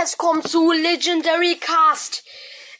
Jetzt 0.00 0.16
kommt 0.16 0.48
zu 0.48 0.72
Legendary 0.72 1.56
Cast. 1.56 2.24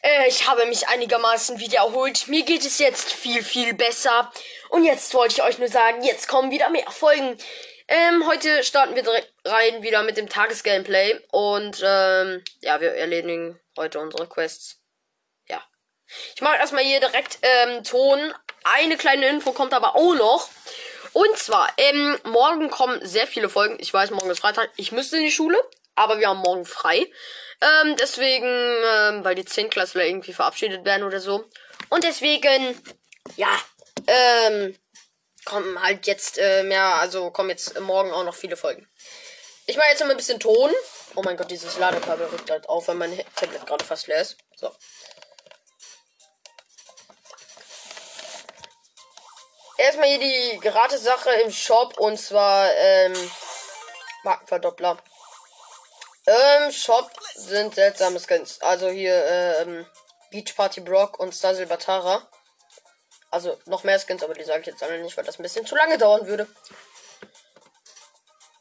Äh, 0.01 0.27
ich 0.27 0.47
habe 0.47 0.65
mich 0.65 0.87
einigermaßen 0.87 1.59
wieder 1.59 1.77
erholt. 1.77 2.27
Mir 2.27 2.41
geht 2.41 2.65
es 2.65 2.79
jetzt 2.79 3.13
viel, 3.13 3.43
viel 3.43 3.75
besser. 3.75 4.31
Und 4.69 4.85
jetzt 4.85 5.13
wollte 5.13 5.35
ich 5.35 5.43
euch 5.43 5.59
nur 5.59 5.67
sagen, 5.67 6.01
jetzt 6.01 6.27
kommen 6.27 6.49
wieder 6.49 6.71
mehr 6.71 6.89
Folgen. 6.89 7.37
Ähm, 7.87 8.25
heute 8.27 8.63
starten 8.63 8.95
wir 8.95 9.03
direkt 9.03 9.31
rein 9.45 9.83
wieder 9.83 10.01
mit 10.01 10.17
dem 10.17 10.29
Tagesgameplay. 10.29 11.19
Und, 11.29 11.83
ähm, 11.85 12.43
ja, 12.61 12.81
wir 12.81 12.95
erledigen 12.95 13.59
heute 13.77 13.99
unsere 13.99 14.27
Quests. 14.27 14.79
Ja. 15.47 15.61
Ich 16.33 16.41
mache 16.41 16.57
erstmal 16.57 16.83
hier 16.83 17.01
direkt, 17.01 17.37
ähm, 17.43 17.83
Ton. 17.83 18.33
Eine 18.63 18.97
kleine 18.97 19.27
Info 19.27 19.51
kommt 19.51 19.75
aber 19.75 19.95
auch 19.95 20.15
noch. 20.15 20.49
Und 21.13 21.37
zwar, 21.37 21.69
ähm, 21.77 22.17
morgen 22.23 22.71
kommen 22.71 23.05
sehr 23.05 23.27
viele 23.27 23.47
Folgen. 23.47 23.77
Ich 23.79 23.93
weiß, 23.93 24.09
morgen 24.09 24.31
ist 24.31 24.39
Freitag. 24.39 24.71
Ich 24.75 24.91
müsste 24.91 25.17
in 25.17 25.25
die 25.25 25.31
Schule, 25.31 25.61
aber 25.95 26.19
wir 26.19 26.29
haben 26.29 26.39
morgen 26.39 26.65
frei. 26.65 27.05
Ähm, 27.61 27.95
deswegen, 27.97 28.45
ähm, 28.45 29.23
weil 29.23 29.35
die 29.35 29.45
Zehntklässler 29.45 30.05
irgendwie 30.05 30.33
verabschiedet 30.33 30.85
werden 30.85 31.03
oder 31.03 31.19
so. 31.19 31.45
Und 31.89 32.03
deswegen, 32.03 32.81
ja, 33.35 33.49
ähm, 34.07 34.77
kommen 35.45 35.81
halt 35.81 36.07
jetzt 36.07 36.37
äh, 36.37 36.63
mehr, 36.63 36.95
also 36.95 37.31
kommen 37.31 37.49
jetzt 37.49 37.79
morgen 37.79 38.11
auch 38.11 38.23
noch 38.23 38.35
viele 38.35 38.57
Folgen. 38.57 38.87
Ich 39.65 39.77
mache 39.77 39.89
jetzt 39.89 40.01
noch 40.01 40.09
ein 40.09 40.17
bisschen 40.17 40.39
Ton. 40.39 40.71
Oh 41.15 41.21
mein 41.23 41.37
Gott, 41.37 41.51
dieses 41.51 41.77
Ladekabel 41.77 42.27
rückt 42.27 42.49
halt 42.49 42.67
auf, 42.67 42.87
weil 42.87 42.95
mein 42.95 43.21
Tablet 43.35 43.65
gerade 43.65 43.85
fast 43.85 44.07
leer 44.07 44.21
ist. 44.21 44.37
So. 44.55 44.71
erstmal 49.81 50.07
hier 50.07 50.19
die 50.19 50.59
gratis 50.59 51.03
Sache 51.03 51.31
im 51.43 51.51
Shop 51.51 51.97
und 51.99 52.17
zwar 52.17 52.69
ähm, 52.75 53.13
Markenverdoppler. 54.23 54.97
Ähm, 56.27 56.71
Shop 56.71 57.11
sind 57.35 57.75
seltsame 57.75 58.19
Skins. 58.19 58.61
Also 58.61 58.89
hier 58.89 59.25
ähm, 59.25 59.85
Beach 60.29 60.55
Party 60.55 60.81
Brock 60.81 61.19
und 61.19 61.33
Star 61.33 61.53
Batara. 61.65 62.27
Also 63.31 63.57
noch 63.65 63.83
mehr 63.83 63.99
Skins, 63.99 64.23
aber 64.23 64.33
die 64.33 64.43
sage 64.43 64.61
ich 64.61 64.67
jetzt 64.67 64.83
alle 64.83 65.01
nicht, 65.01 65.15
weil 65.17 65.25
das 65.25 65.39
ein 65.39 65.43
bisschen 65.43 65.65
zu 65.65 65.75
lange 65.75 65.97
dauern 65.97 66.27
würde. 66.27 66.47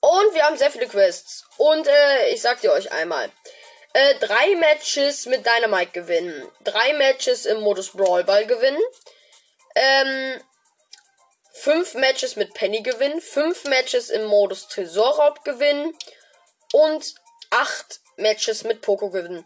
Und 0.00 0.34
wir 0.34 0.44
haben 0.44 0.56
sehr 0.56 0.70
viele 0.70 0.88
Quests. 0.88 1.44
Und 1.56 1.86
äh, 1.86 2.28
ich 2.30 2.40
sag 2.40 2.60
dir 2.60 2.72
euch 2.72 2.90
einmal. 2.92 3.30
Äh, 3.92 4.14
drei 4.16 4.54
Matches 4.56 5.26
mit 5.26 5.44
Dynamite 5.44 5.92
gewinnen. 5.92 6.50
Drei 6.64 6.92
Matches 6.94 7.44
im 7.44 7.60
Modus 7.60 7.90
Brawlball 7.90 8.46
gewinnen. 8.46 8.80
Ähm, 9.74 10.40
fünf 11.52 11.94
Matches 11.94 12.36
mit 12.36 12.54
Penny 12.54 12.82
gewinnen, 12.82 13.20
fünf 13.20 13.64
Matches 13.64 14.10
im 14.10 14.24
Modus 14.24 14.68
Tresorraub 14.68 15.44
gewinnen 15.44 15.96
und 16.72 17.14
acht 17.50 18.00
Matches 18.16 18.64
mit 18.64 18.80
Poco 18.82 19.10
gewinnen. 19.10 19.44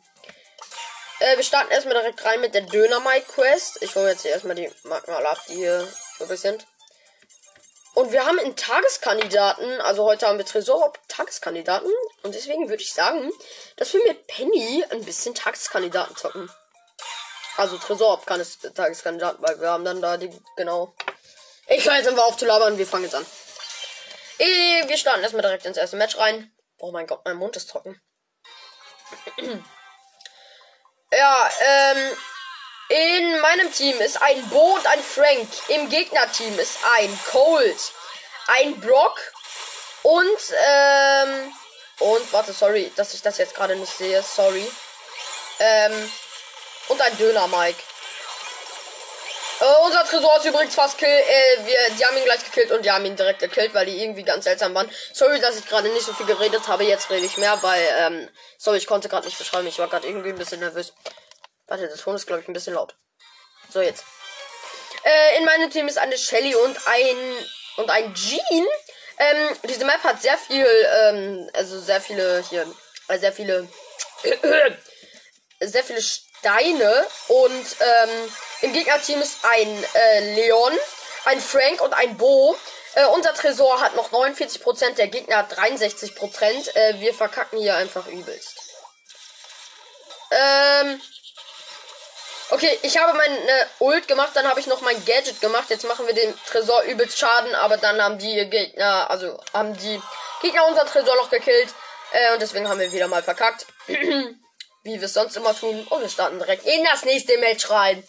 Äh, 1.20 1.36
wir 1.36 1.44
starten 1.44 1.70
erstmal 1.70 1.94
direkt 1.94 2.24
rein 2.24 2.40
mit 2.40 2.54
der 2.54 2.62
Dynamite 2.62 3.26
Quest. 3.26 3.82
Ich 3.82 3.94
hole 3.94 4.10
jetzt 4.10 4.24
erstmal 4.24 4.56
die 4.56 4.70
Marken 4.82 5.12
alle 5.12 5.28
ab, 5.28 5.40
die 5.48 5.54
hier 5.54 5.88
übrig 6.20 6.40
sind. 6.40 6.66
Und 7.94 8.10
wir 8.10 8.26
haben 8.26 8.40
einen 8.40 8.56
Tageskandidaten, 8.56 9.80
also 9.80 10.04
heute 10.04 10.26
haben 10.26 10.38
wir 10.38 10.44
Tresorraub 10.44 10.98
Tageskandidaten. 11.06 11.90
Und 12.22 12.34
deswegen 12.34 12.68
würde 12.68 12.82
ich 12.82 12.92
sagen, 12.92 13.30
dass 13.76 13.92
wir 13.92 14.02
mit 14.04 14.26
Penny 14.26 14.84
ein 14.90 15.04
bisschen 15.04 15.34
Tageskandidaten 15.34 16.16
zocken. 16.16 16.50
Also 17.56 17.76
es 17.76 18.58
Tageskandidaten, 18.74 19.40
weil 19.42 19.60
wir 19.60 19.70
haben 19.70 19.84
dann 19.84 20.02
da 20.02 20.16
die, 20.16 20.30
genau, 20.56 20.92
ich 21.68 21.84
höre 21.84 21.96
jetzt 21.96 22.08
einfach 22.08 22.24
auf 22.24 22.36
zu 22.36 22.46
labern. 22.46 22.78
Wir 22.78 22.86
fangen 22.86 23.04
jetzt 23.04 23.14
an. 23.14 23.24
Eh, 24.38 24.88
wir 24.88 24.98
starten 24.98 25.22
erstmal 25.22 25.42
direkt 25.42 25.64
ins 25.64 25.76
erste 25.76 25.96
Match 25.96 26.18
rein. 26.18 26.53
Oh 26.84 26.92
mein 26.92 27.06
Gott, 27.06 27.22
mein 27.24 27.36
Mund 27.36 27.56
ist 27.56 27.70
trocken. 27.70 27.98
ja, 31.10 31.50
ähm. 31.62 32.16
In 32.90 33.40
meinem 33.40 33.72
Team 33.72 33.98
ist 34.02 34.20
ein 34.20 34.46
Bo 34.50 34.74
und 34.74 34.86
ein 34.86 35.02
Frank. 35.02 35.48
Im 35.68 35.88
Gegnerteam 35.88 36.58
ist 36.58 36.76
ein 36.96 37.18
Cold, 37.30 37.78
ein 38.48 38.78
Brock 38.82 39.18
und, 40.02 40.38
ähm. 40.62 41.54
Und, 42.00 42.30
warte, 42.34 42.52
sorry, 42.52 42.92
dass 42.96 43.14
ich 43.14 43.22
das 43.22 43.38
jetzt 43.38 43.54
gerade 43.54 43.76
nicht 43.76 43.96
sehe. 43.96 44.22
Sorry. 44.22 44.70
Ähm. 45.60 46.12
Und 46.88 47.00
ein 47.00 47.16
Döner 47.16 47.48
Mike. 47.48 47.82
Äh, 49.60 49.84
unser 49.84 50.04
Tresor 50.04 50.38
ist 50.38 50.46
übrigens 50.46 50.74
fast 50.74 50.98
kill. 50.98 51.08
Äh, 51.08 51.66
wir, 51.66 51.96
die 51.96 52.04
haben 52.04 52.16
ihn 52.16 52.24
gleich 52.24 52.44
gekillt 52.44 52.72
und 52.72 52.84
die 52.84 52.90
haben 52.90 53.04
ihn 53.04 53.16
direkt 53.16 53.38
gekillt, 53.38 53.74
weil 53.74 53.86
die 53.86 54.02
irgendwie 54.02 54.24
ganz 54.24 54.44
seltsam 54.44 54.74
waren. 54.74 54.90
Sorry, 55.12 55.40
dass 55.40 55.56
ich 55.56 55.66
gerade 55.66 55.88
nicht 55.88 56.04
so 56.04 56.12
viel 56.12 56.26
geredet 56.26 56.66
habe. 56.68 56.84
Jetzt 56.84 57.10
rede 57.10 57.26
ich 57.26 57.36
mehr, 57.36 57.62
weil, 57.62 57.86
ähm, 57.98 58.28
sorry, 58.58 58.78
ich 58.78 58.86
konnte 58.86 59.08
gerade 59.08 59.26
nicht 59.26 59.38
beschreiben. 59.38 59.66
Ich 59.68 59.78
war 59.78 59.88
gerade 59.88 60.06
irgendwie 60.06 60.30
ein 60.30 60.38
bisschen 60.38 60.60
nervös. 60.60 60.92
Warte, 61.66 61.88
das 61.88 62.00
Ton 62.00 62.16
ist, 62.16 62.26
glaube 62.26 62.42
ich, 62.42 62.48
ein 62.48 62.52
bisschen 62.52 62.74
laut. 62.74 62.96
So, 63.72 63.80
jetzt. 63.80 64.04
Äh, 65.04 65.38
in 65.38 65.44
meinem 65.44 65.70
Team 65.70 65.86
ist 65.86 65.98
eine 65.98 66.18
Shelly 66.18 66.54
und 66.54 66.76
ein, 66.86 67.16
und 67.76 67.90
ein 67.90 68.14
Jean. 68.14 68.66
Ähm, 69.18 69.56
diese 69.68 69.84
Map 69.84 70.02
hat 70.02 70.20
sehr 70.20 70.36
viel, 70.36 70.66
ähm, 70.66 71.50
also 71.52 71.78
sehr 71.78 72.00
viele 72.00 72.42
hier, 72.48 72.66
äh, 73.08 73.18
sehr 73.18 73.32
viele, 73.32 73.68
sehr 75.60 75.84
viele 75.84 76.02
Steine 76.02 77.06
und, 77.28 77.66
ähm, 77.80 78.34
im 78.64 78.72
Gegnerteam 78.72 79.20
ist 79.20 79.44
ein 79.44 79.84
äh, 79.94 80.34
Leon, 80.34 80.72
ein 81.26 81.40
Frank 81.40 81.82
und 81.82 81.92
ein 81.92 82.16
Bo. 82.16 82.56
Äh, 82.94 83.04
unser 83.06 83.34
Tresor 83.34 83.80
hat 83.82 83.94
noch 83.94 84.10
49%, 84.10 84.94
der 84.94 85.08
Gegner 85.08 85.38
hat 85.38 85.52
63%. 85.52 86.74
Äh, 86.74 87.00
wir 87.00 87.12
verkacken 87.12 87.58
hier 87.58 87.76
einfach 87.76 88.06
übelst. 88.06 88.54
Ähm. 90.30 91.00
Okay, 92.50 92.78
ich 92.82 92.96
habe 92.98 93.14
meine 93.14 93.66
Ult 93.80 94.06
gemacht, 94.08 94.30
dann 94.34 94.48
habe 94.48 94.60
ich 94.60 94.66
noch 94.66 94.80
mein 94.80 95.02
Gadget 95.04 95.40
gemacht. 95.40 95.68
Jetzt 95.68 95.84
machen 95.84 96.06
wir 96.06 96.14
dem 96.14 96.34
Tresor 96.46 96.82
übelst 96.82 97.18
Schaden, 97.18 97.54
aber 97.56 97.76
dann 97.76 98.00
haben 98.00 98.18
die 98.18 98.48
Gegner, 98.48 99.10
also 99.10 99.38
haben 99.52 99.76
die 99.76 100.00
Gegner 100.40 100.66
unser 100.68 100.86
Tresor 100.86 101.16
noch 101.16 101.30
gekillt. 101.30 101.68
Äh, 102.12 102.32
und 102.32 102.40
deswegen 102.40 102.68
haben 102.68 102.80
wir 102.80 102.92
wieder 102.92 103.08
mal 103.08 103.22
verkackt. 103.22 103.66
Wie 103.86 105.00
wir 105.00 105.02
es 105.02 105.12
sonst 105.14 105.36
immer 105.36 105.54
tun. 105.54 105.86
Und 105.90 106.00
wir 106.00 106.08
starten 106.08 106.38
direkt 106.38 106.64
in 106.64 106.82
das 106.84 107.04
nächste 107.04 107.36
Match 107.38 107.68
rein. 107.70 108.06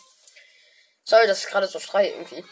Sorry, 1.05 1.27
das 1.27 1.39
ist 1.39 1.47
gerade 1.47 1.67
so 1.67 1.79
Schrei 1.79 2.09
irgendwie. 2.09 2.43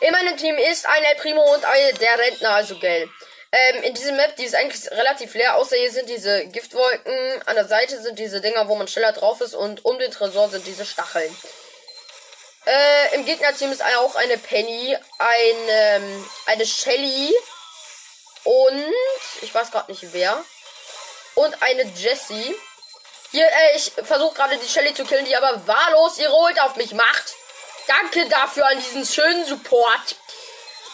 In 0.00 0.12
meinem 0.12 0.36
Team 0.36 0.56
ist 0.56 0.86
ein 0.86 1.04
El 1.04 1.16
Primo 1.16 1.42
und 1.54 1.64
ein, 1.64 1.94
der 1.96 2.18
Rentner, 2.18 2.50
also 2.50 2.78
Gell. 2.78 3.10
Ähm, 3.52 3.82
in 3.82 3.94
diesem 3.94 4.16
Map, 4.16 4.36
die 4.36 4.44
ist 4.44 4.54
eigentlich 4.54 4.88
relativ 4.92 5.34
leer, 5.34 5.56
außer 5.56 5.76
hier 5.76 5.90
sind 5.90 6.08
diese 6.08 6.46
Giftwolken. 6.46 7.42
An 7.46 7.56
der 7.56 7.66
Seite 7.66 8.00
sind 8.00 8.18
diese 8.18 8.40
Dinger, 8.40 8.68
wo 8.68 8.76
man 8.76 8.86
schneller 8.86 9.12
drauf 9.12 9.40
ist 9.40 9.54
und 9.54 9.84
um 9.84 9.98
den 9.98 10.12
Tresor 10.12 10.48
sind 10.48 10.64
diese 10.66 10.86
Stacheln. 10.86 11.36
Äh, 12.64 13.14
im 13.16 13.24
Gegnerteam 13.24 13.72
ist 13.72 13.82
auch 13.82 14.14
eine 14.14 14.38
Penny, 14.38 14.96
ein, 15.18 15.56
ähm, 15.68 16.30
eine 16.46 16.64
Shelly 16.64 17.34
und 18.44 18.94
ich 19.42 19.52
weiß 19.52 19.72
gerade 19.72 19.90
nicht 19.90 20.12
wer. 20.12 20.44
Und 21.34 21.60
eine 21.62 21.82
Jessie. 21.82 22.54
Hier, 23.32 23.46
äh, 23.46 23.76
ich 23.76 23.92
versuche 24.04 24.34
gerade 24.34 24.56
die 24.58 24.68
Shelly 24.68 24.92
zu 24.92 25.04
killen, 25.04 25.24
die 25.24 25.36
aber 25.36 25.66
wahllos 25.66 26.18
ihre 26.18 26.34
Ult 26.34 26.60
auf 26.60 26.76
mich 26.76 26.92
macht. 26.92 27.34
Danke 27.86 28.28
dafür 28.28 28.66
an 28.66 28.78
diesen 28.78 29.06
schönen 29.06 29.44
Support. 29.46 30.16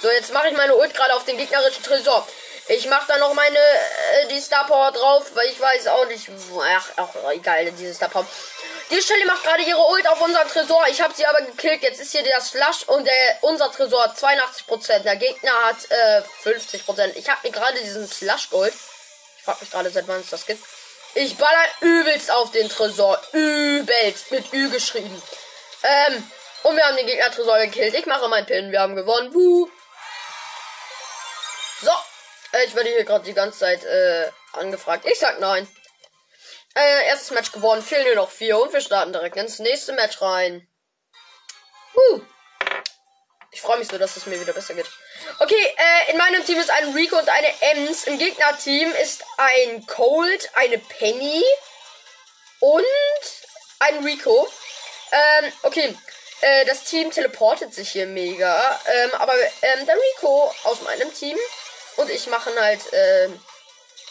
So, 0.03 0.11
jetzt 0.11 0.33
mache 0.33 0.49
ich 0.49 0.57
meine 0.57 0.75
Ult 0.77 0.95
gerade 0.95 1.15
auf 1.15 1.25
den 1.25 1.39
gegnerischen 1.39 1.83
Tresor. 1.83 2.27
Ich 2.69 2.87
mache 2.89 3.07
da 3.07 3.17
noch 3.19 3.33
meine, 3.33 3.59
äh, 3.59 4.27
die 4.29 4.41
Star 4.41 4.67
Power 4.67 4.93
drauf, 4.93 5.31
weil 5.35 5.49
ich 5.49 5.59
weiß 5.59 5.87
auch 5.87 6.07
nicht, 6.07 6.29
ach, 6.63 6.89
ach 6.97 7.31
egal, 7.31 7.71
diese 7.73 7.95
Star 7.95 8.09
Power. 8.09 8.27
Die 8.91 9.01
Shelly 9.01 9.25
macht 9.25 9.43
gerade 9.43 9.63
ihre 9.63 9.85
Ult 9.87 10.07
auf 10.09 10.21
unseren 10.21 10.49
Tresor. 10.49 10.85
Ich 10.89 11.01
habe 11.01 11.15
sie 11.15 11.25
aber 11.27 11.41
gekillt. 11.43 11.83
Jetzt 11.83 12.01
ist 12.01 12.13
hier 12.13 12.23
das 12.23 12.51
Flash 12.51 12.83
und 12.87 13.05
der, 13.05 13.39
unser 13.41 13.73
Tresor 13.73 14.05
hat 14.05 14.17
82%. 14.17 14.99
Der 15.01 15.17
Gegner 15.17 15.53
hat 15.65 15.91
äh, 15.91 16.23
50%. 16.45 17.17
Ich 17.17 17.29
habe 17.29 17.41
mir 17.45 17.53
gerade 17.53 17.79
diesen 17.81 18.07
Flash 18.07 18.51
geholt. 18.51 18.75
Ich 19.39 19.45
frage 19.45 19.59
mich 19.61 19.71
gerade, 19.71 19.91
seit 19.91 20.07
wann 20.07 20.21
es 20.21 20.31
das 20.31 20.45
gibt. 20.45 20.63
Ich 21.19 21.39
baller 21.39 21.67
übelst 21.81 22.31
auf 22.31 22.51
den 22.51 22.69
Tresor. 22.69 23.19
Übelst. 23.33 24.31
Mit 24.31 24.53
Ü 24.53 24.69
geschrieben. 24.69 25.23
Ähm. 25.83 26.31
Und 26.63 26.77
wir 26.77 26.85
haben 26.85 26.97
den 26.97 27.07
Gegner 27.07 27.31
Tresor 27.31 27.59
gekillt. 27.59 27.95
Ich 27.95 28.05
mache 28.05 28.29
meinen 28.29 28.45
Pin. 28.45 28.71
Wir 28.71 28.81
haben 28.81 28.95
gewonnen. 28.95 29.33
Buh. 29.33 29.67
So. 31.81 31.93
Ich 32.67 32.75
werde 32.75 32.91
hier 32.91 33.05
gerade 33.05 33.25
die 33.25 33.33
ganze 33.33 33.61
Zeit 33.61 33.83
äh, 33.85 34.31
angefragt. 34.53 35.07
Ich 35.07 35.19
sag 35.19 35.41
nein. 35.41 35.67
Äh, 36.75 37.07
erstes 37.07 37.31
Match 37.31 37.51
gewonnen. 37.51 37.83
Fehlen 37.83 38.05
nur 38.05 38.17
noch 38.17 38.31
vier. 38.31 38.59
Und 38.59 38.75
wir 38.75 38.83
starten 38.83 39.15
direkt 39.15 39.37
ins 39.37 39.59
nächste 39.59 39.95
Match 39.95 40.21
rein. 40.21 40.69
Huh. 41.95 42.21
Ich 43.53 43.63
freue 43.63 43.79
mich 43.79 43.89
so, 43.89 43.97
dass 43.97 44.19
es 44.19 44.27
mir 44.27 44.39
wieder 44.39 44.53
besser 44.53 44.75
geht. 44.75 44.91
Okay, 45.39 45.75
äh, 45.77 46.13
in 46.13 46.19
meinem 46.19 46.45
Team 46.45 46.59
ist 46.59 46.71
ein 46.71 46.93
Rico 46.95 47.19
und 47.19 47.29
eine 47.29 47.49
Ems. 47.61 48.05
Im 48.05 48.19
Gegnerteam 48.19 48.93
ist 49.03 49.25
ein 49.37 49.87
Cold, 49.87 50.51
eine 50.55 50.79
Penny 50.79 51.45
und 52.61 52.85
ein 53.81 54.05
Rico. 54.05 54.49
Ähm, 55.13 55.53
okay. 55.63 55.97
Äh, 56.41 56.65
das 56.67 56.85
Team 56.85 57.11
teleportet 57.11 57.73
sich 57.73 57.91
hier 57.91 58.07
mega. 58.07 58.81
Ähm, 58.87 59.11
aber 59.15 59.35
ähm, 59.63 59.87
der 59.87 59.97
Rico 59.97 60.55
aus 60.65 60.83
meinem 60.83 61.13
Team 61.15 61.39
und 61.97 62.11
ich 62.11 62.27
machen 62.27 62.53
halt 62.61 62.81
ähm, 62.93 63.41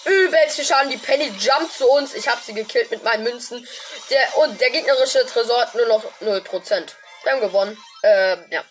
übelst 0.06 0.56
viel 0.56 0.66
Schaden. 0.66 0.90
Die 0.90 0.98
Penny 0.98 1.32
jumpt 1.40 1.74
zu 1.74 1.88
uns. 1.90 2.14
Ich 2.14 2.28
habe 2.28 2.42
sie 2.44 2.54
gekillt 2.54 2.92
mit 2.92 3.04
meinen 3.04 3.24
Münzen. 3.24 3.68
Der, 4.10 4.38
und 4.38 4.60
der 4.60 4.72
gegnerische 4.72 5.26
Tresor 5.26 5.62
hat 5.62 5.76
nur 5.76 5.88
noch 5.88 6.04
0%. 6.22 6.94
Wir 7.24 7.32
haben 7.32 7.42
gewonnen. 7.42 7.78
Ähm, 8.04 8.46
ja. 8.50 8.64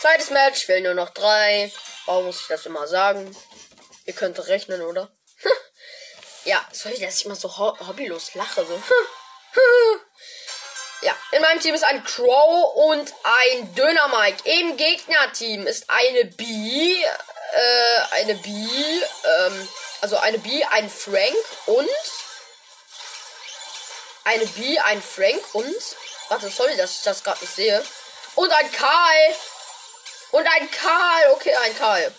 Zweites 0.00 0.30
Match, 0.30 0.64
fehlen 0.64 0.84
nur 0.84 0.94
noch 0.94 1.10
drei. 1.10 1.72
Warum 2.06 2.26
muss 2.26 2.42
ich 2.42 2.46
das 2.46 2.64
immer 2.66 2.86
sagen? 2.86 3.36
Ihr 4.04 4.14
könnt 4.14 4.38
rechnen, 4.46 4.80
oder? 4.82 5.10
ja, 6.44 6.64
sorry, 6.72 7.00
dass 7.00 7.20
ich 7.20 7.26
mal 7.26 7.34
so 7.34 7.58
ho 7.58 7.76
hobbylos 7.86 8.34
lache. 8.34 8.64
So. 8.64 8.80
ja, 11.02 11.16
in 11.32 11.42
meinem 11.42 11.60
Team 11.60 11.74
ist 11.74 11.82
ein 11.82 12.04
Crow 12.04 12.74
und 12.90 13.12
ein 13.24 13.74
Döner 13.74 14.06
Mike. 14.08 14.48
Im 14.48 14.76
Gegnerteam 14.76 15.66
ist 15.66 15.90
eine 15.90 16.26
B, 16.26 17.02
äh, 17.02 18.00
eine 18.12 18.36
B, 18.36 18.48
ähm, 18.50 19.68
also 20.00 20.16
eine 20.18 20.38
B, 20.38 20.62
ein 20.64 20.88
Frank 20.88 21.34
und 21.66 21.88
eine 24.22 24.46
B, 24.46 24.78
ein 24.78 25.02
Frank 25.02 25.42
und 25.54 25.74
warte, 26.28 26.50
sorry, 26.50 26.76
dass 26.76 26.98
ich 26.98 27.02
das 27.02 27.24
gerade 27.24 27.40
nicht 27.40 27.54
sehe. 27.54 27.84
Und 28.36 28.52
ein 28.52 28.70
Karl. 28.70 29.34
Und 30.30 30.46
ein 30.46 30.70
Karl. 30.70 31.32
Okay, 31.32 31.54
ein 31.54 31.76
Karl. 31.76 32.12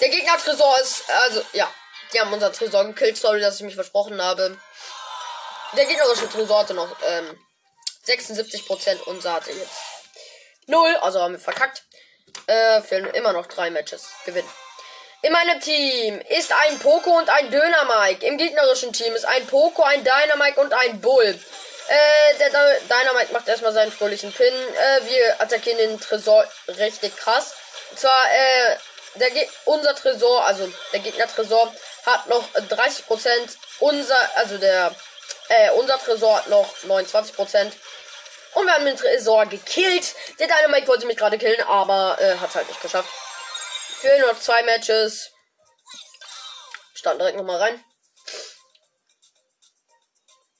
Der 0.00 0.08
Gegner 0.08 0.36
Tresor 0.38 0.80
ist, 0.80 1.08
also, 1.08 1.42
ja. 1.52 1.72
Die 2.12 2.20
haben 2.20 2.32
unser 2.32 2.52
Tresor 2.52 2.84
gekillt. 2.84 3.16
Sorry, 3.16 3.40
dass 3.40 3.56
ich 3.56 3.62
mich 3.62 3.74
versprochen 3.74 4.20
habe. 4.20 4.58
Der 5.76 5.86
gegnerische 5.86 6.28
Tresor 6.28 6.60
hatte 6.60 6.74
noch, 6.74 6.94
ähm, 7.04 7.38
76%. 8.06 9.02
Unser 9.02 9.32
hatte 9.32 9.52
jetzt 9.52 9.80
0. 10.66 10.96
Also 10.96 11.20
haben 11.20 11.32
wir 11.32 11.40
verkackt. 11.40 11.84
Äh, 12.46 12.82
fehlen 12.82 13.06
immer 13.06 13.32
noch 13.32 13.46
drei 13.46 13.70
Matches. 13.70 14.08
Gewinnen. 14.24 14.48
In 15.24 15.32
meinem 15.32 15.58
Team 15.58 16.20
ist 16.28 16.52
ein 16.52 16.78
Poco 16.80 17.16
und 17.16 17.30
ein 17.30 17.50
Döner 17.50 17.86
Mike. 17.86 18.26
Im 18.26 18.36
gegnerischen 18.36 18.92
Team 18.92 19.14
ist 19.14 19.24
ein 19.24 19.46
Poco, 19.46 19.82
ein 19.82 20.04
Dynamite 20.04 20.60
und 20.60 20.74
ein 20.74 21.00
Bull. 21.00 21.24
Äh, 21.24 22.38
der 22.38 22.50
Dynamite 22.50 23.32
macht 23.32 23.48
erstmal 23.48 23.72
seinen 23.72 23.90
fröhlichen 23.90 24.30
Pin. 24.34 24.52
Äh, 24.52 25.08
wir 25.08 25.40
attackieren 25.40 25.78
den 25.78 25.98
Tresor 25.98 26.44
richtig 26.68 27.16
krass. 27.16 27.54
Und 27.90 28.00
zwar, 28.00 28.22
äh, 28.34 28.76
der 29.14 29.30
Ge 29.30 29.48
unser 29.64 29.94
Tresor, 29.94 30.44
also 30.44 30.70
der 30.92 31.00
Gegner 31.00 31.26
Tresor, 31.26 31.72
hat 32.04 32.26
noch 32.26 32.44
30%. 32.68 33.56
Unser, 33.78 34.28
also 34.34 34.58
der, 34.58 34.94
äh, 35.48 35.70
unser 35.70 35.98
Tresor 36.00 36.36
hat 36.36 36.48
noch 36.48 36.68
29%. 36.86 37.72
Und 38.52 38.66
wir 38.66 38.74
haben 38.74 38.84
den 38.84 38.98
Tresor 38.98 39.46
gekillt. 39.46 40.14
Der 40.38 40.48
Dynamite 40.48 40.86
wollte 40.86 41.06
mich 41.06 41.16
gerade 41.16 41.38
killen, 41.38 41.62
aber 41.62 42.18
äh, 42.20 42.36
hat 42.36 42.54
halt 42.54 42.68
nicht 42.68 42.82
geschafft. 42.82 43.08
Fehlen 44.04 44.20
noch 44.20 44.38
zwei 44.38 44.62
Matches. 44.64 45.30
Starten 46.92 47.20
direkt 47.20 47.38
nochmal 47.38 47.56
rein. 47.56 47.84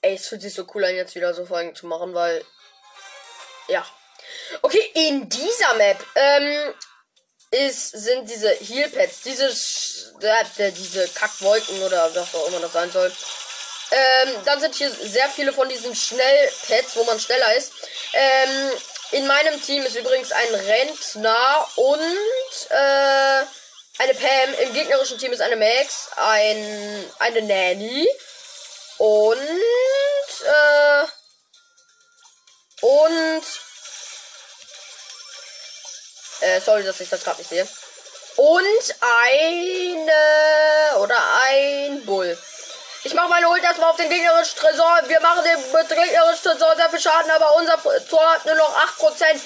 Ey, 0.01 0.15
es 0.15 0.27
fühlt 0.27 0.41
sich 0.41 0.55
so 0.55 0.65
cool 0.73 0.83
an, 0.83 0.95
jetzt 0.95 1.13
wieder 1.13 1.31
so 1.35 1.45
Folgen 1.45 1.75
zu 1.75 1.85
machen, 1.85 2.15
weil. 2.15 2.43
Ja. 3.67 3.85
Okay, 4.63 4.91
in 4.95 5.29
dieser 5.29 5.73
Map 5.75 6.03
ähm, 6.15 6.73
ist, 7.51 7.91
sind 7.91 8.27
diese 8.27 8.49
Heal 8.49 8.89
Pads, 8.89 9.21
diese, 9.21 9.45
äh, 9.45 10.71
diese 10.71 11.07
Kackwolken 11.09 11.83
oder 11.83 12.15
was 12.15 12.33
auch 12.33 12.47
immer 12.47 12.59
das 12.61 12.73
sein 12.73 12.91
soll. 12.91 13.11
Ähm, 13.91 14.43
dann 14.45 14.59
sind 14.59 14.73
hier 14.73 14.89
sehr 14.89 15.29
viele 15.29 15.53
von 15.53 15.69
diesen 15.69 15.95
Schnellpads, 15.95 16.95
wo 16.95 17.03
man 17.03 17.19
schneller 17.19 17.55
ist. 17.55 17.73
Ähm, 18.13 18.71
in 19.15 19.27
meinem 19.27 19.61
Team 19.61 19.85
ist 19.85 19.95
übrigens 19.95 20.33
ein 20.33 20.53
Rentner 20.53 21.67
und 21.77 22.67
äh, 22.69 23.45
eine 23.97 24.13
Pam. 24.13 24.53
Im 24.61 24.73
gegnerischen 24.73 25.17
Team 25.17 25.31
ist 25.31 25.41
eine 25.41 25.55
Max, 25.55 26.09
ein, 26.17 27.11
eine 27.19 27.41
Nanny 27.41 28.09
und 28.97 29.37
äh, 30.43 31.05
und 32.81 33.43
äh, 36.41 36.59
sorry, 36.59 36.83
dass 36.83 36.99
ich 36.99 37.09
das 37.09 37.23
gerade 37.23 37.37
nicht 37.37 37.49
sehe. 37.49 37.65
Und 38.35 38.95
eine 38.99 40.99
oder 40.99 41.17
ein 41.45 42.05
Bull. 42.05 42.37
Ich 43.05 43.13
mache 43.13 43.29
meine 43.29 43.47
Ult 43.47 43.63
erstmal 43.63 43.91
auf 43.91 43.97
den 43.97 44.09
gegnerischen 44.09 44.57
Tresor. 44.57 44.99
Wir 45.05 45.19
machen 45.19 45.43
den 45.43 45.61
gegnerischen 45.87 46.43
Tresor 46.43 46.75
sehr 46.75 46.89
viel 46.89 46.99
Schaden, 46.99 47.29
aber 47.29 47.55
unser 47.55 47.79
Tor 48.09 48.33
hat 48.33 48.43
nur 48.47 48.55
noch 48.55 48.75
8%. 48.97 49.39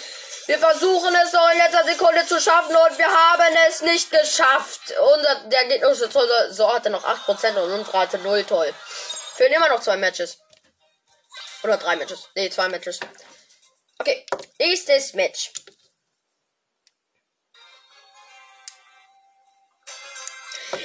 Wir 0.46 0.58
versuchen 0.58 1.14
es 1.14 1.34
noch 1.34 1.52
in 1.52 1.58
letzter 1.58 1.84
Sekunde 1.84 2.26
zu 2.26 2.40
schaffen 2.40 2.74
und 2.74 2.98
wir 2.98 3.06
haben 3.06 3.58
es 3.68 3.82
nicht 3.82 4.10
geschafft. 4.12 4.94
Unser, 5.14 5.36
der 5.50 5.66
gegnerische 5.66 6.10
Tresor 6.10 6.74
hatte 6.74 6.90
noch 6.90 7.04
8% 7.04 7.60
und 7.60 7.72
unsere 7.74 8.00
hatte 8.00 8.18
0. 8.20 8.46
Toll. 8.46 8.74
Fehlen 9.36 9.52
immer 9.52 9.68
noch 9.68 9.82
zwei 9.82 9.98
Matches. 9.98 10.38
Oder 11.62 11.76
drei 11.76 11.98
Matches. 11.98 12.30
Ne, 12.36 12.50
zwei 12.50 12.70
Matches. 12.70 13.02
Okay, 14.00 14.26
nächstes 14.58 15.14
Match. 15.16 15.52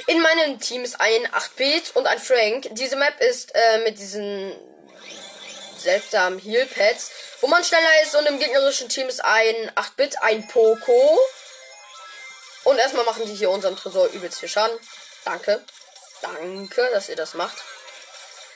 In 0.07 0.21
meinem 0.21 0.59
Team 0.59 0.83
ist 0.83 0.99
ein 0.99 1.27
8-Bit 1.27 1.95
und 1.95 2.07
ein 2.07 2.19
Frank. 2.19 2.67
Diese 2.71 2.95
Map 2.95 3.19
ist 3.21 3.53
äh, 3.53 3.79
mit 3.79 3.97
diesen 3.99 4.55
seltsamen 5.77 6.39
Heal-Pads, 6.39 7.11
wo 7.41 7.47
man 7.47 7.63
schneller 7.63 8.01
ist 8.03 8.15
und 8.15 8.25
im 8.25 8.39
gegnerischen 8.39 8.89
Team 8.89 9.07
ist 9.07 9.23
ein 9.23 9.71
8-Bit, 9.75 10.21
ein 10.21 10.47
Poco. 10.47 11.19
Und 12.63 12.79
erstmal 12.79 13.05
machen 13.05 13.25
die 13.25 13.35
hier 13.35 13.51
unseren 13.51 13.75
Tresor 13.75 14.07
übelst 14.07 14.39
viel 14.39 14.49
Schaden. 14.49 14.77
Danke. 15.23 15.63
Danke, 16.21 16.89
dass 16.91 17.09
ihr 17.09 17.15
das 17.15 17.35
macht. 17.35 17.57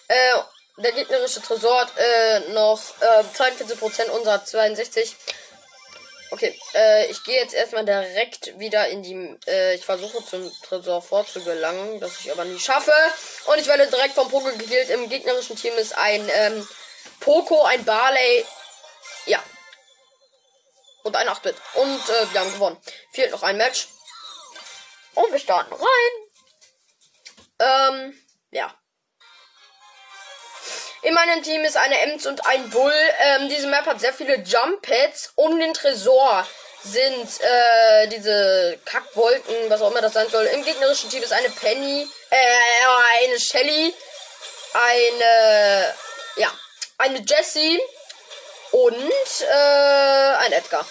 Äh, 0.07 0.33
der 0.77 0.91
gegnerische 0.93 1.41
Tresor 1.41 1.81
hat 1.81 1.91
äh, 1.97 2.39
noch 2.51 2.81
äh, 3.01 3.23
42%, 3.37 4.09
unser 4.09 4.43
62. 4.43 5.15
Okay, 6.31 6.59
äh, 6.75 7.07
ich 7.07 7.23
gehe 7.23 7.39
jetzt 7.39 7.55
erstmal 7.55 7.85
direkt 7.85 8.59
wieder 8.59 8.87
in 8.87 9.01
die. 9.01 9.37
Äh, 9.47 9.75
ich 9.75 9.85
versuche 9.85 10.23
zum 10.23 10.51
Tresor 10.61 11.01
vorzugelangen, 11.01 11.99
das 11.99 12.19
ich 12.19 12.31
aber 12.31 12.45
nie 12.45 12.59
schaffe. 12.59 12.93
Und 13.45 13.57
ich 13.57 13.67
werde 13.67 13.87
direkt 13.87 14.13
vom 14.13 14.29
Poco 14.29 14.51
gekillt. 14.55 14.89
Im 14.91 15.09
gegnerischen 15.09 15.55
Team 15.55 15.73
ist 15.77 15.97
ein 15.97 16.29
ähm, 16.31 16.67
Poco, 17.19 17.63
ein 17.63 17.83
Barley. 17.83 18.45
Ja. 19.25 19.43
Und 21.03 21.15
ein 21.15 21.27
8-Bit. 21.27 21.55
Und 21.73 22.09
äh, 22.09 22.33
wir 22.33 22.41
haben 22.41 22.53
gewonnen. 22.53 22.77
Fehlt 23.11 23.31
noch 23.31 23.43
ein 23.43 23.57
Match. 23.57 23.87
Und 25.15 25.31
wir 25.31 25.39
starten 25.39 25.73
rein. 25.73 26.29
Ähm, 27.59 28.21
ja. 28.51 28.78
In 31.09 31.15
meinem 31.15 31.41
Team 31.41 31.65
ist 31.65 31.75
eine 31.75 31.99
Ems 32.01 32.27
und 32.27 32.45
ein 32.45 32.69
Bull. 32.69 32.93
Ähm, 33.19 33.49
diese 33.49 33.65
Map 33.65 33.87
hat 33.87 33.99
sehr 33.99 34.13
viele 34.13 34.35
Jump 34.43 34.83
Pads. 34.83 35.31
Um 35.33 35.59
den 35.59 35.73
Tresor 35.73 36.45
sind 36.83 37.27
äh, 37.41 38.07
diese 38.09 38.77
Kackwolken, 38.85 39.55
was 39.69 39.81
auch 39.81 39.89
immer 39.89 40.01
das 40.01 40.13
sein 40.13 40.29
soll. 40.29 40.45
Im 40.45 40.63
gegnerischen 40.63 41.09
Team 41.09 41.23
ist 41.23 41.33
eine 41.33 41.49
Penny, 41.49 42.07
äh, 42.29 43.23
eine 43.23 43.39
Shelly, 43.39 43.91
eine, 44.73 45.95
ja, 46.35 46.51
eine 46.99 47.25
Jessie 47.25 47.81
und 48.69 49.11
äh, 49.51 50.35
ein 50.45 50.51
Edgar. 50.51 50.85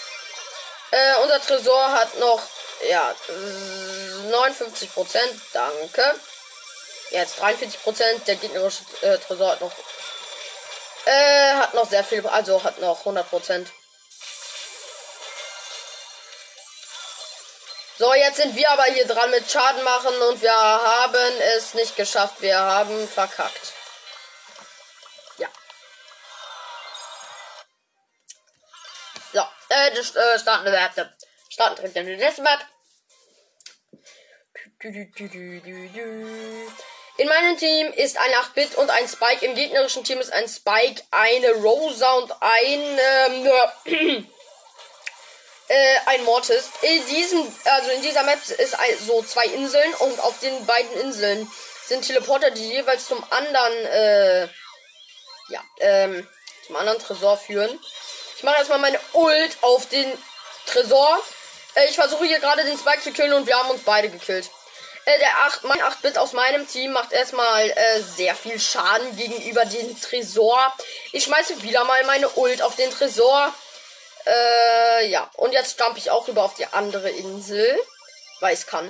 Äh, 0.90 1.22
unser 1.22 1.40
Tresor 1.40 1.92
hat 1.92 2.18
noch, 2.18 2.42
ja, 2.90 3.14
59 4.32 4.92
Prozent. 4.92 5.40
Danke. 5.52 6.12
Jetzt 7.10 7.38
43 7.38 7.82
Prozent. 7.82 8.26
Der 8.28 8.36
gegnerische 8.36 8.82
äh, 9.02 9.18
Tresor 9.18 9.52
hat 9.52 9.60
noch 9.60 9.72
äh, 11.06 11.54
hat 11.54 11.74
noch 11.74 11.88
sehr 11.88 12.04
viel, 12.04 12.26
also 12.26 12.62
hat 12.62 12.80
noch 12.80 12.98
100 12.98 13.28
Prozent. 13.28 13.72
So, 17.98 18.14
jetzt 18.14 18.36
sind 18.36 18.54
wir 18.54 18.70
aber 18.70 18.84
hier 18.84 19.06
dran 19.06 19.30
mit 19.30 19.50
Schaden 19.50 19.82
machen 19.82 20.14
und 20.28 20.40
wir 20.40 20.52
haben 20.52 21.32
es 21.56 21.74
nicht 21.74 21.96
geschafft. 21.96 22.40
Wir 22.40 22.56
haben 22.56 23.08
verkackt. 23.08 23.72
Ja. 25.38 25.48
So, 29.32 29.40
äh, 29.70 29.94
das, 29.94 30.14
äh, 30.14 30.38
starten 30.38 30.66
wir 30.66 30.72
Werte. 30.72 31.12
Starten 31.48 31.76
direkt 31.76 31.96
in 31.96 32.06
nächste 32.18 32.42
Map. 32.42 32.60
In 37.18 37.26
meinem 37.26 37.58
Team 37.58 37.92
ist 37.94 38.16
ein 38.16 38.30
8-Bit 38.30 38.76
und 38.76 38.90
ein 38.90 39.08
Spike. 39.08 39.44
Im 39.44 39.56
gegnerischen 39.56 40.04
Team 40.04 40.20
ist 40.20 40.32
ein 40.32 40.48
Spike, 40.48 41.02
eine 41.10 41.50
Rosa 41.50 42.12
und 42.12 42.32
ein 42.40 43.00
ähm, 43.26 44.26
äh, 45.66 45.96
ein 46.06 46.24
Mortis. 46.24 46.70
In 46.82 47.04
diesem, 47.06 47.40
also 47.64 47.90
in 47.90 48.02
dieser 48.02 48.22
Map 48.22 48.38
ist 48.48 48.76
so 49.04 49.20
zwei 49.24 49.46
Inseln 49.46 49.92
und 49.94 50.20
auf 50.20 50.38
den 50.38 50.64
beiden 50.64 50.92
Inseln 51.00 51.50
sind 51.86 52.06
Teleporter, 52.06 52.52
die 52.52 52.70
jeweils 52.74 53.08
zum 53.08 53.24
anderen, 53.30 53.86
äh, 53.86 54.42
ja, 55.48 55.60
ähm, 55.80 56.28
zum 56.68 56.76
anderen 56.76 57.00
Tresor 57.00 57.36
führen. 57.36 57.80
Ich 58.36 58.44
mache 58.44 58.58
erstmal 58.58 58.78
meine 58.78 59.00
Ult 59.12 59.56
auf 59.62 59.86
den 59.86 60.06
Tresor. 60.66 61.18
Äh, 61.74 61.86
ich 61.88 61.96
versuche 61.96 62.26
hier 62.26 62.38
gerade 62.38 62.62
den 62.62 62.78
Spike 62.78 63.02
zu 63.02 63.10
killen 63.10 63.32
und 63.32 63.48
wir 63.48 63.56
haben 63.56 63.70
uns 63.70 63.82
beide 63.82 64.08
gekillt. 64.08 64.48
Äh, 65.04 65.18
der 65.18 65.38
8, 65.46 65.64
mein 65.64 65.80
8-Bit 65.80 66.18
aus 66.18 66.32
meinem 66.32 66.68
Team 66.68 66.92
macht 66.92 67.12
erstmal 67.12 67.70
äh, 67.70 68.00
sehr 68.00 68.34
viel 68.34 68.60
Schaden 68.60 69.16
gegenüber 69.16 69.64
dem 69.64 70.00
Tresor. 70.00 70.72
Ich 71.12 71.24
schmeiße 71.24 71.62
wieder 71.62 71.84
mal 71.84 72.04
meine 72.04 72.28
Ult 72.30 72.62
auf 72.62 72.76
den 72.76 72.90
Tresor. 72.90 73.52
Äh, 74.26 75.06
ja. 75.08 75.30
Und 75.34 75.52
jetzt 75.52 75.78
jump 75.80 75.96
ich 75.96 76.10
auch 76.10 76.28
rüber 76.28 76.44
auf 76.44 76.54
die 76.54 76.66
andere 76.66 77.10
Insel. 77.10 77.78
Weil 78.40 78.54
ich 78.54 78.66
kann. 78.66 78.88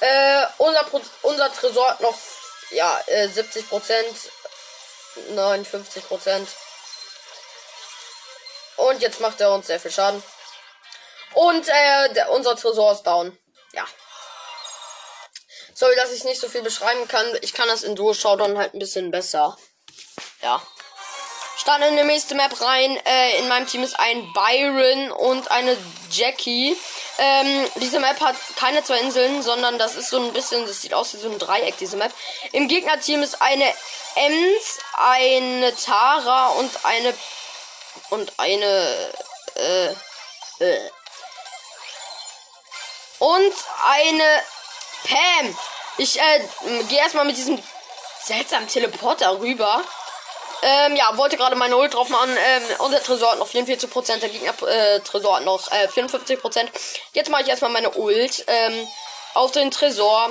Äh, 0.00 0.46
unser, 0.58 0.84
unser 1.22 1.52
Tresor 1.52 1.90
hat 1.90 2.00
noch, 2.00 2.16
ja, 2.70 3.00
äh, 3.06 3.28
70 3.28 3.68
Prozent. 3.68 4.16
59 5.30 6.06
Prozent. 6.06 6.48
Und 8.76 9.00
jetzt 9.02 9.20
macht 9.20 9.40
er 9.40 9.52
uns 9.52 9.66
sehr 9.66 9.80
viel 9.80 9.90
Schaden. 9.90 10.22
Und 11.34 11.68
äh, 11.68 12.12
der, 12.14 12.30
unser 12.30 12.54
Tresor 12.56 12.92
ist 12.92 13.02
down. 13.02 13.36
Ja. 13.72 13.84
Sorry, 15.78 15.94
dass 15.94 16.10
ich 16.10 16.24
nicht 16.24 16.40
so 16.40 16.48
viel 16.48 16.62
beschreiben 16.62 17.06
kann. 17.06 17.24
Ich 17.40 17.54
kann 17.54 17.68
das 17.68 17.84
in 17.84 17.94
Duo 17.94 18.12
Showdown 18.12 18.58
halt 18.58 18.74
ein 18.74 18.80
bisschen 18.80 19.12
besser. 19.12 19.56
Ja. 20.42 20.60
Starten 21.56 21.84
in 21.84 21.96
die 21.96 22.02
nächste 22.02 22.34
Map 22.34 22.60
rein. 22.60 22.96
Äh, 23.06 23.38
in 23.38 23.46
meinem 23.46 23.68
Team 23.68 23.84
ist 23.84 23.96
ein 23.96 24.32
Byron 24.32 25.12
und 25.12 25.52
eine 25.52 25.76
Jackie. 26.10 26.76
Ähm, 27.18 27.70
diese 27.76 28.00
Map 28.00 28.20
hat 28.20 28.34
keine 28.56 28.82
zwei 28.82 28.98
Inseln, 28.98 29.40
sondern 29.40 29.78
das 29.78 29.94
ist 29.94 30.10
so 30.10 30.20
ein 30.20 30.32
bisschen, 30.32 30.66
das 30.66 30.82
sieht 30.82 30.94
aus 30.94 31.14
wie 31.14 31.18
so 31.18 31.30
ein 31.30 31.38
Dreieck, 31.38 31.78
diese 31.78 31.96
Map. 31.96 32.12
Im 32.50 32.66
Gegnerteam 32.66 33.22
ist 33.22 33.40
eine 33.40 33.72
Ems, 34.16 34.80
eine 34.94 35.76
Tara 35.76 36.48
und 36.54 36.84
eine 36.84 37.14
und 38.10 38.32
eine 38.36 39.12
äh, 39.54 39.94
äh, 40.58 40.90
und 43.20 43.54
eine 43.84 44.42
Pam. 45.04 45.56
Ich 45.98 46.18
äh, 46.18 46.40
gehe 46.88 46.98
erstmal 46.98 47.24
mit 47.24 47.36
diesem 47.36 47.60
seltsamen 48.24 48.68
Teleporter 48.68 49.38
rüber. 49.40 49.82
Ähm, 50.60 50.96
ja, 50.96 51.16
wollte 51.16 51.36
gerade 51.36 51.56
meine 51.56 51.76
Ult 51.76 51.94
drauf 51.94 52.08
machen. 52.08 52.30
Ähm, 52.36 52.62
unser 52.78 53.02
Tresor 53.02 53.32
hat 53.32 53.38
noch 53.38 53.48
44%, 53.48 54.16
der 54.16 54.28
Gegner 54.28 54.54
äh, 54.66 55.00
Tresor 55.00 55.36
hat 55.36 55.44
noch 55.44 55.70
äh, 55.70 55.86
54%. 55.86 56.68
Jetzt 57.12 57.30
mache 57.30 57.42
ich 57.42 57.48
erstmal 57.48 57.70
meine 57.70 57.90
Ult 57.92 58.44
ähm, 58.48 58.88
auf 59.34 59.52
den 59.52 59.70
Tresor. 59.70 60.30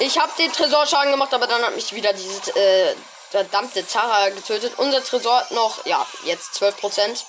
Ich 0.00 0.18
habe 0.18 0.32
den 0.38 0.52
Tresor 0.52 0.86
Schaden 0.86 1.12
gemacht, 1.12 1.32
aber 1.34 1.46
dann 1.46 1.62
hat 1.62 1.76
mich 1.76 1.94
wieder 1.94 2.12
dieses 2.12 2.48
äh, 2.48 2.94
verdammte 3.30 3.86
Tara 3.86 4.30
getötet. 4.30 4.72
Unser 4.76 5.04
Tresor 5.04 5.38
hat 5.38 5.50
noch, 5.52 5.86
ja, 5.86 6.04
jetzt 6.24 6.60
12%. 6.60 7.24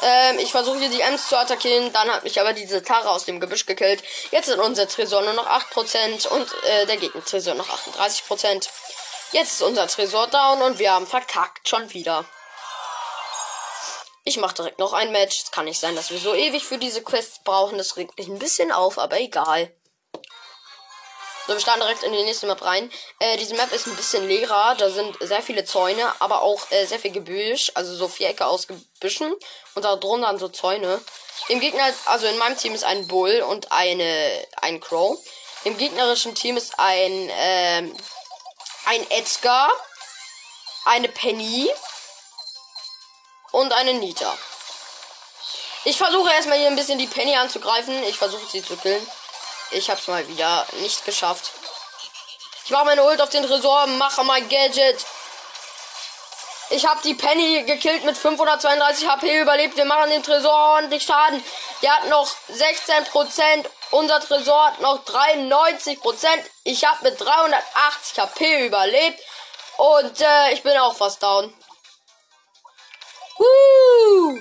Ähm, 0.00 0.38
ich 0.38 0.52
versuche 0.52 0.78
hier 0.78 0.90
die 0.90 1.00
Ems 1.00 1.28
zu 1.28 1.36
attackieren, 1.36 1.92
dann 1.92 2.08
hat 2.10 2.24
mich 2.24 2.40
aber 2.40 2.52
diese 2.52 2.82
Tara 2.82 3.08
aus 3.08 3.24
dem 3.24 3.40
Gebüsch 3.40 3.66
gekillt. 3.66 4.02
Jetzt 4.30 4.46
sind 4.46 4.60
unser 4.60 4.86
Tresor 4.88 5.22
nur 5.22 5.32
noch 5.32 5.48
8% 5.48 6.28
und 6.28 6.48
äh, 6.64 6.86
der 6.86 6.96
Gegner 6.96 7.24
Tresor 7.24 7.54
noch 7.54 7.68
38%. 7.68 8.68
Jetzt 9.32 9.52
ist 9.52 9.62
unser 9.62 9.86
Tresor 9.88 10.28
down 10.28 10.62
und 10.62 10.78
wir 10.78 10.92
haben 10.92 11.06
verkackt 11.06 11.68
schon 11.68 11.92
wieder. 11.92 12.24
Ich 14.24 14.36
mache 14.36 14.54
direkt 14.54 14.78
noch 14.78 14.92
ein 14.92 15.10
Match. 15.10 15.42
Es 15.42 15.50
kann 15.50 15.64
nicht 15.64 15.80
sein, 15.80 15.96
dass 15.96 16.10
wir 16.10 16.18
so 16.18 16.34
ewig 16.34 16.64
für 16.64 16.78
diese 16.78 17.02
Quests 17.02 17.40
brauchen. 17.42 17.78
Das 17.78 17.96
regt 17.96 18.18
mich 18.18 18.28
ein 18.28 18.38
bisschen 18.38 18.72
auf, 18.72 18.98
aber 18.98 19.18
egal. 19.18 19.74
So, 21.48 21.54
wir 21.54 21.60
starten 21.60 21.80
direkt 21.80 22.02
in 22.02 22.12
die 22.12 22.24
nächste 22.24 22.46
Map 22.46 22.62
rein. 22.62 22.92
Äh, 23.20 23.38
diese 23.38 23.54
Map 23.54 23.72
ist 23.72 23.86
ein 23.86 23.96
bisschen 23.96 24.28
leerer. 24.28 24.74
Da 24.74 24.90
sind 24.90 25.16
sehr 25.18 25.40
viele 25.40 25.64
Zäune, 25.64 26.04
aber 26.18 26.42
auch 26.42 26.60
äh, 26.70 26.84
sehr 26.84 26.98
viel 26.98 27.10
Gebüsch. 27.10 27.72
Also 27.74 27.94
so 27.94 28.06
Vierecke 28.06 28.44
aus 28.44 28.66
Gebüschen. 28.66 29.34
Und 29.74 29.82
da 29.82 29.96
drunter 29.96 30.38
so 30.38 30.50
Zäune. 30.50 31.00
Im 31.48 31.60
Gegner, 31.60 31.90
also 32.04 32.26
in 32.26 32.36
meinem 32.36 32.58
Team 32.58 32.74
ist 32.74 32.84
ein 32.84 33.08
Bull 33.08 33.40
und 33.48 33.72
eine, 33.72 34.46
ein 34.60 34.78
Crow. 34.78 35.18
Im 35.64 35.78
gegnerischen 35.78 36.34
Team 36.34 36.58
ist 36.58 36.78
ein, 36.78 37.30
ähm, 37.32 37.96
ein 38.84 39.10
Edgar, 39.10 39.72
eine 40.84 41.08
Penny 41.08 41.70
und 43.52 43.72
eine 43.72 43.94
Nita. 43.94 44.36
Ich 45.84 45.96
versuche 45.96 46.30
erstmal 46.30 46.58
hier 46.58 46.66
ein 46.66 46.76
bisschen 46.76 46.98
die 46.98 47.06
Penny 47.06 47.34
anzugreifen. 47.36 48.02
Ich 48.02 48.18
versuche 48.18 48.46
sie 48.50 48.62
zu 48.62 48.76
killen. 48.76 49.06
Ich 49.70 49.90
hab's 49.90 50.06
mal 50.06 50.26
wieder 50.28 50.66
nicht 50.80 51.04
geschafft. 51.04 51.52
Ich 52.64 52.70
mache 52.70 52.86
meine 52.86 53.04
Ult 53.04 53.20
auf 53.20 53.30
den 53.30 53.46
Tresor, 53.46 53.86
mache 53.86 54.24
mein 54.24 54.48
Gadget. 54.48 55.04
Ich 56.70 56.86
habe 56.86 57.00
die 57.02 57.14
Penny 57.14 57.62
gekillt 57.64 58.04
mit 58.04 58.16
532 58.16 59.08
HP 59.08 59.40
überlebt. 59.40 59.76
Wir 59.76 59.86
machen 59.86 60.10
den 60.10 60.22
Tresor 60.22 60.52
ordentlich 60.52 61.02
Schaden. 61.02 61.42
Der 61.82 61.96
hat 61.96 62.08
noch 62.08 62.28
16%. 62.52 63.66
Unser 63.90 64.20
Tresor 64.20 64.66
hat 64.66 64.80
noch 64.80 65.02
93%. 65.04 65.96
Ich 66.64 66.84
habe 66.84 67.04
mit 67.04 67.18
380 67.18 68.18
HP 68.18 68.66
überlebt. 68.66 69.20
Und 69.78 70.20
äh, 70.20 70.52
ich 70.52 70.62
bin 70.62 70.76
auch 70.76 70.94
fast 70.94 71.22
down. 71.22 71.54
Woo! 73.38 74.40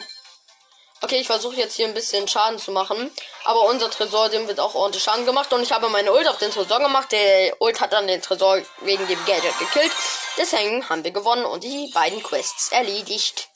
Okay, 1.02 1.20
ich 1.20 1.28
versuche 1.28 1.58
jetzt 1.58 1.76
hier 1.76 1.88
ein 1.88 1.94
bisschen 1.94 2.28
Schaden 2.28 2.58
zu 2.58 2.72
machen. 2.72 3.12
Aber 3.44 3.66
unser 3.66 3.90
Tresor, 3.90 4.30
dem 4.30 4.48
wird 4.48 4.60
auch 4.60 4.74
ordentlich 4.74 5.04
Schaden 5.04 5.26
gemacht. 5.26 5.54
Und 5.54 5.62
ich 5.62 5.72
habe 5.72 5.90
meine 5.90 6.12
Ult 6.12 6.28
auf 6.28 6.40
den 6.40 6.52
Tresor 6.52 6.80
gemacht. 6.80 7.12
Der 7.12 7.62
Ult 7.62 7.80
hat 7.80 7.94
dann 7.94 8.08
den 8.08 8.22
Tresor 8.22 8.62
wegen 8.82 9.08
dem 9.08 9.24
Gadget 9.26 9.58
gekillt. 9.60 9.92
Deswegen 10.38 10.90
haben 10.90 11.04
wir 11.04 11.12
gewonnen 11.12 11.46
und 11.46 11.64
die 11.64 11.92
beiden 11.94 12.24
Quests 12.24 12.72
erledigt. 12.72 13.50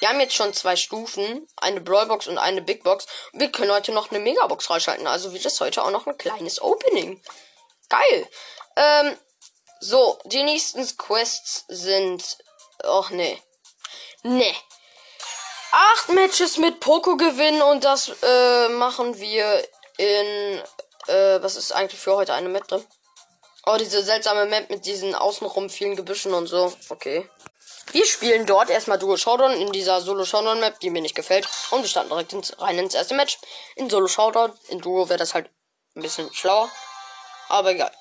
Wir 0.00 0.08
haben 0.08 0.18
jetzt 0.18 0.34
schon 0.34 0.52
zwei 0.52 0.74
Stufen, 0.74 1.46
eine 1.56 1.80
Brawlbox 1.80 2.26
und 2.26 2.38
eine 2.38 2.60
Big 2.60 2.82
Box. 2.82 3.06
Wir 3.32 3.52
können 3.52 3.70
heute 3.70 3.92
noch 3.92 4.10
eine 4.10 4.18
Megabox 4.18 4.66
freischalten. 4.66 5.06
Also 5.06 5.32
wird 5.32 5.46
es 5.46 5.60
heute 5.60 5.84
auch 5.84 5.90
noch 5.92 6.08
ein 6.08 6.18
kleines 6.18 6.60
Opening. 6.60 7.22
Geil. 7.88 8.28
Ähm, 8.74 9.16
so, 9.78 10.18
die 10.24 10.42
nächsten 10.42 10.84
Quests 10.96 11.66
sind. 11.68 12.38
Och 12.82 13.10
nee. 13.10 13.40
Nee 14.24 14.56
acht 15.72 16.10
Matches 16.10 16.58
mit 16.58 16.80
Poco 16.80 17.16
gewinnen 17.16 17.62
und 17.62 17.84
das 17.84 18.12
äh, 18.22 18.68
machen 18.68 19.18
wir 19.18 19.66
in. 19.96 20.62
Äh, 21.08 21.42
was 21.42 21.56
ist 21.56 21.72
eigentlich 21.72 22.00
für 22.00 22.14
heute 22.14 22.34
eine 22.34 22.48
Map 22.48 22.68
drin? 22.68 22.84
Oh, 23.66 23.76
diese 23.78 24.02
seltsame 24.02 24.46
Map 24.46 24.70
mit 24.70 24.86
diesen 24.86 25.14
außenrum 25.14 25.70
vielen 25.70 25.96
Gebüschen 25.96 26.34
und 26.34 26.46
so. 26.46 26.72
Okay. 26.88 27.28
Wir 27.92 28.06
spielen 28.06 28.46
dort 28.46 28.70
erstmal 28.70 28.98
Duo 28.98 29.16
Showdown 29.16 29.52
in 29.52 29.72
dieser 29.72 30.00
Solo 30.00 30.24
Showdown 30.24 30.60
Map, 30.60 30.78
die 30.80 30.90
mir 30.90 31.02
nicht 31.02 31.14
gefällt. 31.14 31.48
Und 31.70 31.82
wir 31.82 31.88
starten 31.88 32.10
direkt 32.10 32.32
ins, 32.32 32.58
rein 32.60 32.78
ins 32.78 32.94
erste 32.94 33.14
Match. 33.14 33.38
In 33.76 33.90
Solo 33.90 34.06
Showdown. 34.08 34.52
In 34.68 34.80
Duo 34.80 35.08
wäre 35.08 35.18
das 35.18 35.34
halt 35.34 35.50
ein 35.94 36.02
bisschen 36.02 36.32
schlauer. 36.32 36.70
Aber 37.48 37.70
egal. 37.70 37.92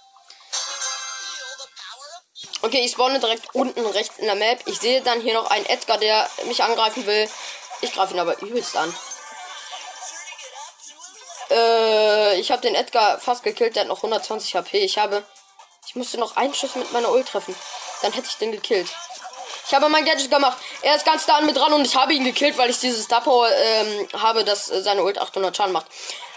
Okay, 2.63 2.86
ich 2.86 2.92
spawne 2.92 3.20
direkt 3.20 3.54
unten 3.54 3.86
rechts 3.88 4.20
in 4.20 4.25
der 4.25 4.36
Map. 4.36 4.62
Ich 4.66 4.80
sehe 4.80 5.01
dann 5.01 5.20
hier 5.20 5.34
noch 5.34 5.50
einen 5.50 5.66
Edgar, 5.66 5.98
der 5.98 6.30
mich 6.46 6.63
angreifen 6.63 7.06
will. 7.06 7.28
Ich 7.81 7.93
greife 7.93 8.13
ihn 8.13 8.19
aber 8.19 8.41
übelst 8.41 8.75
an. 8.77 8.93
Äh, 11.50 12.39
ich 12.39 12.51
habe 12.51 12.61
den 12.61 12.75
Edgar 12.75 13.19
fast 13.19 13.43
gekillt. 13.43 13.75
Der 13.75 13.81
hat 13.81 13.89
noch 13.89 13.97
120 13.97 14.55
HP. 14.55 14.79
Ich 14.79 14.97
habe. 14.97 15.23
Ich 15.88 15.95
musste 15.95 16.17
noch 16.17 16.38
einen 16.38 16.53
Schuss 16.53 16.75
mit 16.75 16.91
meiner 16.93 17.11
Ult 17.11 17.27
treffen. 17.27 17.55
Dann 18.01 18.13
hätte 18.13 18.27
ich 18.27 18.38
den 18.38 18.51
gekillt. 18.51 18.88
Ich 19.72 19.75
habe 19.75 19.88
mein 19.88 20.04
Gadget 20.04 20.30
gemacht. 20.30 20.58
Er 20.82 20.98
ist 20.98 21.06
ganz 21.06 21.25
da 21.25 21.36
an 21.36 21.46
mir 21.46 21.54
dran 21.54 21.72
und 21.72 21.88
ich 21.88 21.96
habe 21.96 22.13
ihn 22.13 22.25
gekillt, 22.25 22.58
weil 22.58 22.70
ich 22.70 22.80
dieses 22.80 23.06
Star 23.06 23.24
ähm, 23.25 24.06
habe, 24.20 24.44
dass 24.44 24.70
äh, 24.70 24.82
seine 24.82 25.01
Ult 25.01 25.18
800 25.18 25.56
Schaden 25.56 25.72
macht. 25.72 25.86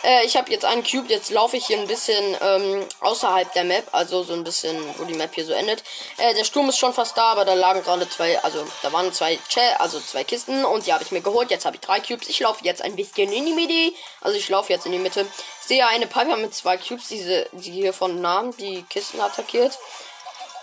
Äh, 0.05 0.25
ich 0.25 0.37
habe 0.37 0.53
jetzt 0.53 0.65
einen 0.65 0.85
Cube. 0.85 1.09
Jetzt 1.09 1.33
laufe 1.33 1.57
ich 1.57 1.67
hier 1.67 1.81
ein 1.81 1.89
bisschen 1.89 2.37
ähm, 2.41 2.87
außerhalb 3.01 3.53
der 3.55 3.65
Map. 3.65 3.89
Also 3.91 4.23
so 4.23 4.35
ein 4.35 4.45
bisschen, 4.45 4.77
wo 4.99 5.05
die 5.05 5.15
Map 5.15 5.35
hier 5.35 5.45
so 5.45 5.53
endet. 5.53 5.83
Äh, 6.19 6.35
der 6.37 6.45
Sturm 6.45 6.69
ist 6.69 6.79
schon 6.79 6.95
fast 6.95 7.17
da, 7.17 7.33
aber 7.33 7.45
da 7.45 7.55
lagen 7.55 7.83
gerade 7.83 8.09
zwei, 8.09 8.39
also 8.45 8.65
da 8.83 8.93
waren 8.93 9.13
zwei 9.13 9.37
Ch 9.49 9.59
also 9.81 9.99
zwei 9.99 10.23
Kisten 10.23 10.65
und 10.65 10.87
die 10.87 10.93
habe 10.93 11.03
ich 11.03 11.11
mir 11.11 11.21
geholt. 11.21 11.51
Jetzt 11.51 11.65
habe 11.65 11.75
ich 11.75 11.83
drei 11.83 11.99
Cubes. 11.99 12.29
Ich 12.29 12.39
laufe 12.39 12.65
jetzt 12.65 12.83
ein 12.83 12.95
bisschen 12.95 13.33
in 13.33 13.47
die 13.47 13.53
Mitte. 13.53 13.97
Also 14.21 14.39
ich 14.39 14.49
laufe 14.49 14.73
jetzt 14.73 14.87
in 14.87 14.93
die 14.93 14.99
Mitte. 14.99 15.27
Ich 15.63 15.67
sehe 15.67 15.85
eine 15.89 16.07
Piper 16.07 16.37
mit 16.37 16.55
zwei 16.55 16.77
Cubes, 16.77 17.09
diese, 17.09 17.49
die 17.51 17.73
hier 17.73 17.93
von 17.93 18.21
Namen 18.21 18.57
die 18.59 18.85
Kisten 18.85 19.21
attackiert. 19.21 19.77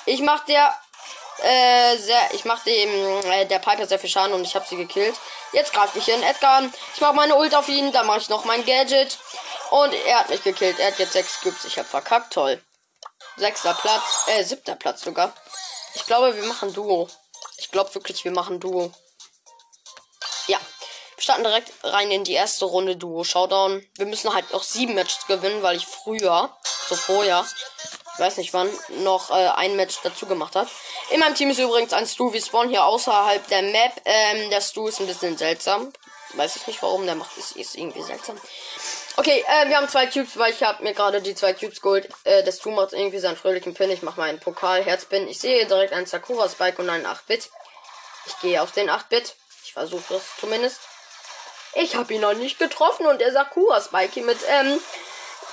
Ich 0.05 0.21
mache 0.21 0.45
der 0.47 0.73
äh, 1.43 1.97
sehr, 1.97 2.33
ich 2.33 2.45
mache 2.45 2.65
dem 2.65 3.31
äh, 3.31 3.45
der 3.45 3.59
Piper 3.59 3.87
sehr 3.87 3.99
viel 3.99 4.09
Schaden 4.09 4.33
und 4.33 4.43
ich 4.43 4.55
habe 4.55 4.65
sie 4.67 4.77
gekillt. 4.77 5.15
Jetzt 5.53 5.73
greift 5.73 5.95
mich 5.95 6.07
in 6.07 6.23
Edgar. 6.23 6.63
Ich 6.93 7.01
mache 7.01 7.13
meine 7.13 7.35
Ult 7.35 7.55
auf 7.55 7.67
ihn, 7.67 7.91
dann 7.91 8.07
mache 8.07 8.19
ich 8.19 8.29
noch 8.29 8.45
mein 8.45 8.65
Gadget 8.65 9.17
und 9.71 9.93
er 9.93 10.19
hat 10.19 10.29
mich 10.29 10.43
gekillt. 10.43 10.79
Er 10.79 10.87
hat 10.87 10.99
jetzt 10.99 11.13
sechs 11.13 11.41
Cubes. 11.41 11.65
Ich 11.65 11.77
habe 11.77 11.87
verkackt, 11.87 12.33
toll. 12.33 12.61
Sechster 13.37 13.73
Platz, 13.73 14.23
äh 14.27 14.43
siebter 14.43 14.75
Platz 14.75 15.01
sogar. 15.01 15.33
Ich 15.95 16.05
glaube, 16.05 16.35
wir 16.35 16.43
machen 16.43 16.73
Duo. 16.73 17.09
Ich 17.57 17.71
glaube 17.71 17.93
wirklich, 17.95 18.23
wir 18.23 18.31
machen 18.31 18.59
Duo. 18.59 18.91
Ja. 20.47 20.59
Wir 21.15 21.23
starten 21.23 21.43
direkt 21.43 21.71
rein 21.83 22.09
in 22.09 22.23
die 22.23 22.33
erste 22.33 22.65
Runde 22.65 22.95
Duo 22.95 23.23
Showdown. 23.23 23.85
Wir 23.95 24.05
müssen 24.07 24.33
halt 24.33 24.51
noch 24.51 24.63
sieben 24.63 24.95
Matches 24.95 25.27
gewinnen, 25.27 25.61
weil 25.61 25.77
ich 25.77 25.85
früher, 25.85 26.55
so 26.89 26.95
vorher, 26.95 27.45
ich 28.13 28.19
weiß 28.19 28.37
nicht 28.37 28.53
wann, 28.53 28.69
noch 28.89 29.29
äh, 29.29 29.49
ein 29.49 29.75
Match 29.75 29.99
dazu 30.03 30.25
gemacht 30.25 30.55
habe. 30.55 30.69
In 31.11 31.19
meinem 31.19 31.35
Team 31.35 31.49
ist 31.49 31.59
übrigens 31.59 31.91
ein 31.91 32.07
Stu. 32.07 32.31
Wir 32.31 32.41
spawnen 32.41 32.69
hier 32.69 32.85
außerhalb 32.85 33.45
der 33.47 33.63
Map. 33.63 34.01
Ähm, 34.05 34.49
der 34.49 34.61
Stu 34.61 34.87
ist 34.87 35.01
ein 35.01 35.07
bisschen 35.07 35.37
seltsam. 35.37 35.91
Weiß 36.35 36.55
ich 36.55 36.67
nicht 36.67 36.81
warum. 36.81 37.05
Der 37.05 37.15
macht 37.15 37.37
ist, 37.37 37.57
ist 37.57 37.75
irgendwie 37.75 38.01
seltsam. 38.01 38.39
Okay, 39.17 39.43
äh, 39.45 39.67
wir 39.67 39.75
haben 39.75 39.89
zwei 39.89 40.07
Cubes, 40.07 40.37
weil 40.37 40.53
ich 40.53 40.63
habe 40.63 40.81
mir 40.83 40.93
gerade 40.93 41.21
die 41.21 41.35
zwei 41.35 41.51
Cubes 41.51 41.81
geholt. 41.81 42.07
Äh, 42.23 42.43
das 42.43 42.59
Tu 42.59 42.71
macht 42.71 42.93
irgendwie 42.93 43.19
seinen 43.19 43.35
fröhlichen 43.35 43.73
Pin. 43.73 43.91
Ich 43.91 44.03
mache 44.03 44.21
meinen 44.21 44.39
Pokal 44.39 44.85
Herzpin. 44.85 45.27
Ich 45.27 45.39
sehe 45.39 45.65
direkt 45.65 45.91
einen 45.91 46.05
Sakura 46.05 46.47
Spike 46.47 46.81
und 46.81 46.89
einen 46.89 47.05
8-Bit. 47.05 47.49
Ich 48.27 48.39
gehe 48.39 48.61
auf 48.61 48.71
den 48.71 48.89
8-Bit. 48.89 49.35
Ich 49.65 49.73
versuche 49.73 50.13
das 50.13 50.23
zumindest. 50.39 50.79
Ich 51.73 51.95
habe 51.95 52.13
ihn 52.13 52.21
noch 52.21 52.33
nicht 52.33 52.57
getroffen 52.57 53.05
und 53.05 53.19
der 53.19 53.33
Sakura 53.33 53.81
Spike 53.81 54.21
mit 54.21 54.39
ähm, 54.47 54.79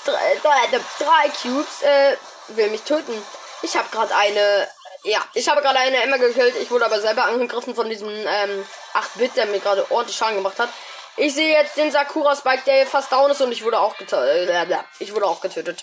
drei, 0.04 0.36
drei, 0.40 0.80
drei 1.00 1.28
Cubes 1.42 1.82
äh, 1.82 2.16
will 2.48 2.70
mich 2.70 2.82
töten. 2.82 3.20
Ich 3.62 3.76
habe 3.76 3.88
gerade 3.90 4.14
eine. 4.14 4.68
Ja, 5.04 5.24
ich 5.34 5.48
habe 5.48 5.62
gerade 5.62 5.78
eine 5.78 6.02
Emma 6.02 6.16
gekillt. 6.16 6.54
Ich 6.60 6.70
wurde 6.70 6.84
aber 6.84 7.00
selber 7.00 7.24
angegriffen 7.24 7.74
von 7.74 7.88
diesem 7.88 8.08
ähm, 8.08 8.66
8-Bit, 8.94 9.36
der 9.36 9.46
mir 9.46 9.60
gerade 9.60 9.90
ordentlich 9.90 10.16
Schaden 10.16 10.36
gemacht 10.36 10.58
hat. 10.58 10.70
Ich 11.16 11.34
sehe 11.34 11.50
jetzt 11.50 11.76
den 11.76 11.90
Sakura 11.90 12.36
Spike, 12.36 12.62
der 12.66 12.86
fast 12.86 13.10
down 13.10 13.30
ist 13.30 13.40
und 13.40 13.52
ich 13.52 13.64
wurde 13.64 13.80
auch 13.80 13.96
getötet. 13.96 14.48
Äh, 14.48 14.78
ich 14.98 15.14
wurde 15.14 15.26
auch 15.26 15.40
getötet. 15.40 15.82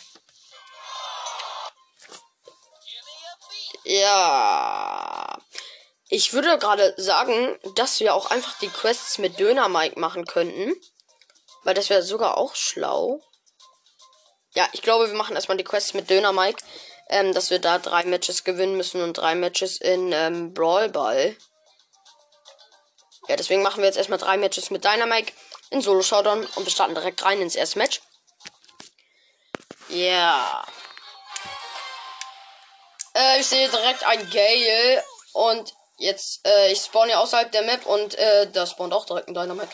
Ja. 3.84 5.38
Ich 6.10 6.34
würde 6.34 6.58
gerade 6.58 6.94
sagen, 6.98 7.58
dass 7.76 8.00
wir 8.00 8.14
auch 8.14 8.32
einfach 8.32 8.58
die 8.60 8.70
Quests 8.70 9.18
mit 9.18 9.40
Döner 9.40 9.70
Mike 9.70 10.00
machen 10.00 10.26
könnten. 10.26 10.74
Weil 11.64 11.74
das 11.74 11.90
wäre 11.90 12.04
sogar 12.04 12.38
auch 12.38 12.56
schlau. 12.56 13.22
Ja, 14.54 14.68
ich 14.72 14.82
glaube, 14.82 15.08
wir 15.08 15.16
machen 15.16 15.36
erstmal 15.36 15.58
die 15.58 15.64
Quests 15.64 15.94
mit 15.94 16.10
Döner 16.10 16.32
Mike. 16.32 16.64
Ähm, 17.10 17.34
dass 17.34 17.50
wir 17.50 17.60
da 17.60 17.78
drei 17.78 18.04
Matches 18.04 18.44
gewinnen 18.44 18.78
müssen 18.78 19.02
und 19.02 19.14
drei 19.14 19.36
Matches 19.36 19.80
in 19.80 20.12
ähm, 20.12 20.54
Brawl 20.54 20.90
Ball. 20.90 21.36
Ja, 23.28 23.36
deswegen 23.36 23.62
machen 23.62 23.80
wir 23.80 23.86
jetzt 23.86 23.98
erstmal 23.98 24.20
drei 24.20 24.38
Matches 24.38 24.70
mit 24.70 24.84
Dynamite 24.84 25.32
in 25.70 25.82
Solo 25.82 26.02
Showdown 26.02 26.46
und 26.46 26.66
wir 26.66 26.72
starten 26.72 26.96
direkt 26.96 27.24
rein 27.24 27.42
ins 27.42 27.56
erste 27.56 27.80
Match. 27.80 28.02
Ja. 29.90 29.98
Yeah. 29.98 30.66
Äh, 33.16 33.40
ich 33.40 33.48
sehe 33.48 33.70
direkt 33.70 34.04
ein 34.04 34.30
Gale 34.30 35.04
und 35.34 35.74
jetzt, 35.98 36.46
äh, 36.46 36.72
ich 36.72 36.82
spawn 36.82 37.10
ja 37.10 37.20
außerhalb 37.20 37.52
der 37.52 37.64
Map 37.64 37.86
und 37.86 38.16
äh, 38.16 38.52
da 38.52 38.68
spawnt 38.68 38.94
auch 38.94 39.06
direkt 39.06 39.28
ein 39.28 39.34
Dynamite. 39.34 39.74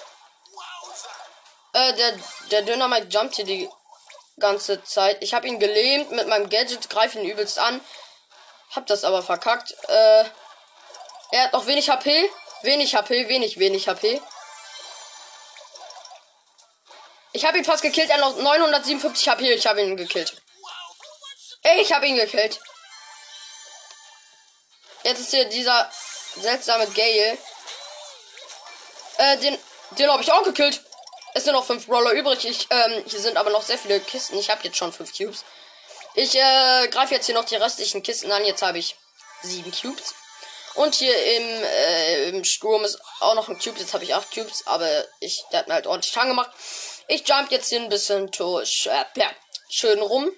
Äh, 1.74 1.94
der, 1.94 2.20
der 2.52 2.62
Dynamite 2.64 3.08
jumpt 3.08 3.36
hier 3.36 3.46
die 3.46 3.70
ganze 4.42 4.84
Zeit. 4.84 5.24
Ich 5.24 5.34
habe 5.34 5.48
ihn 5.48 5.60
gelähmt 5.60 6.12
mit 6.12 6.28
meinem 6.28 6.50
Gadget, 6.50 6.90
greife 6.90 7.20
ihn 7.20 7.26
übelst 7.26 7.58
an. 7.58 7.80
Hab 8.76 8.86
das 8.88 9.06
aber 9.06 9.24
verkackt. 9.24 9.74
Äh, 9.88 10.26
er 11.32 11.44
hat 11.44 11.54
noch 11.54 11.68
wenig 11.68 11.90
HP. 11.90 12.30
Wenig 12.64 12.96
HP, 12.96 13.30
wenig, 13.30 13.58
wenig 13.58 13.88
HP. 13.88 14.22
Ich 17.34 17.46
habe 17.46 17.58
ihn 17.58 17.66
fast 17.66 17.82
gekillt. 17.82 18.10
Er 18.10 18.16
hat 18.16 18.22
noch 18.22 18.38
957 18.38 19.30
HP. 19.30 19.54
Ich 19.54 19.66
habe 19.66 19.82
ihn 19.82 19.96
gekillt. 19.96 20.36
Ich 21.64 21.94
habe 21.94 22.08
ihn 22.08 22.18
gekillt. 22.18 22.60
Jetzt 25.04 25.20
ist 25.20 25.32
hier 25.32 25.46
dieser 25.46 25.90
seltsame 26.36 26.88
Gale. 26.88 27.38
Äh, 29.18 29.38
den, 29.38 29.58
den 29.92 30.12
habe 30.12 30.22
ich 30.22 30.32
auch 30.32 30.44
gekillt. 30.44 30.84
Es 31.34 31.46
sind 31.46 31.54
noch 31.54 31.66
fünf 31.66 31.88
Brawler 31.88 32.12
übrig. 32.12 32.46
Ich, 32.46 32.68
ähm, 32.70 33.04
hier 33.06 33.20
sind 33.20 33.38
aber 33.38 33.50
noch 33.50 33.62
sehr 33.62 33.78
viele 33.78 34.00
Kisten. 34.00 34.38
Ich 34.38 34.50
habe 34.50 34.64
jetzt 34.64 34.78
schon 34.78 34.92
fünf 34.92 35.16
Cubes. 35.16 35.46
Ich 36.14 36.36
äh, 36.36 36.88
greife 36.90 37.14
jetzt 37.14 37.26
hier 37.26 37.36
noch 37.36 37.46
die 37.46 37.56
restlichen 37.56 38.04
Kisten 38.04 38.32
an. 38.32 38.46
Jetzt 38.46 38.62
habe 38.62 38.80
ich 38.80 38.96
sieben 39.44 39.72
Cubes. 39.72 40.14
Und 40.76 40.96
hier 40.96 41.16
im, 41.36 41.64
äh, 41.64 42.30
im 42.30 42.44
Sturm 42.44 42.84
ist 42.84 43.00
auch 43.20 43.36
noch 43.36 43.50
ein 43.50 43.60
Cube. 43.60 43.80
Jetzt 43.80 43.94
habe 43.94 44.04
ich 44.04 44.14
acht 44.14 44.32
Cubes, 44.34 44.68
aber 44.68 45.06
ich, 45.20 45.44
der 45.52 45.60
hat 45.60 45.68
mir 45.68 45.76
halt 45.76 45.88
ordentlich 45.88 46.14
Schaden 46.14 46.30
gemacht. 46.30 46.52
Ich 47.08 47.28
jump 47.28 47.52
jetzt 47.52 47.70
hier 47.70 47.82
ein 47.82 47.90
bisschen 47.90 48.32
durch, 48.32 48.88
äh, 48.88 49.06
ja, 49.16 49.30
schön 49.70 50.00
rum. 50.00 50.32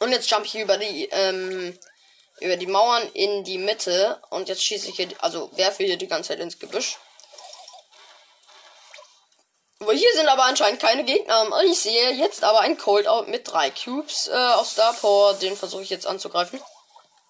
Und 0.00 0.12
jetzt 0.12 0.30
jump 0.30 0.46
ich 0.46 0.54
über 0.54 0.76
die, 0.76 1.08
ähm, 1.10 1.78
über 2.40 2.56
die 2.56 2.66
Mauern 2.66 3.10
in 3.14 3.44
die 3.44 3.58
Mitte. 3.58 4.20
Und 4.30 4.48
jetzt 4.48 4.64
schieße 4.64 4.88
ich 4.90 4.96
hier, 4.96 5.08
also 5.18 5.50
werfe 5.56 5.84
hier 5.84 5.96
die 5.96 6.08
ganze 6.08 6.28
Zeit 6.28 6.40
ins 6.40 6.58
Gebüsch. 6.58 6.98
Aber 9.80 9.92
hier 9.92 10.12
sind 10.14 10.28
aber 10.28 10.44
anscheinend 10.44 10.80
keine 10.80 11.04
Gegner. 11.04 11.46
Ich 11.64 11.80
sehe 11.80 12.10
jetzt 12.10 12.42
aber 12.42 12.60
ein 12.60 12.78
Cold 12.78 13.06
Out 13.06 13.28
mit 13.28 13.50
drei 13.50 13.70
Cubes 13.70 14.26
äh, 14.28 14.32
aus 14.32 14.72
Star 14.72 14.92
Power. 14.92 15.34
Den 15.34 15.56
versuche 15.56 15.82
ich 15.82 15.90
jetzt 15.90 16.06
anzugreifen. 16.06 16.60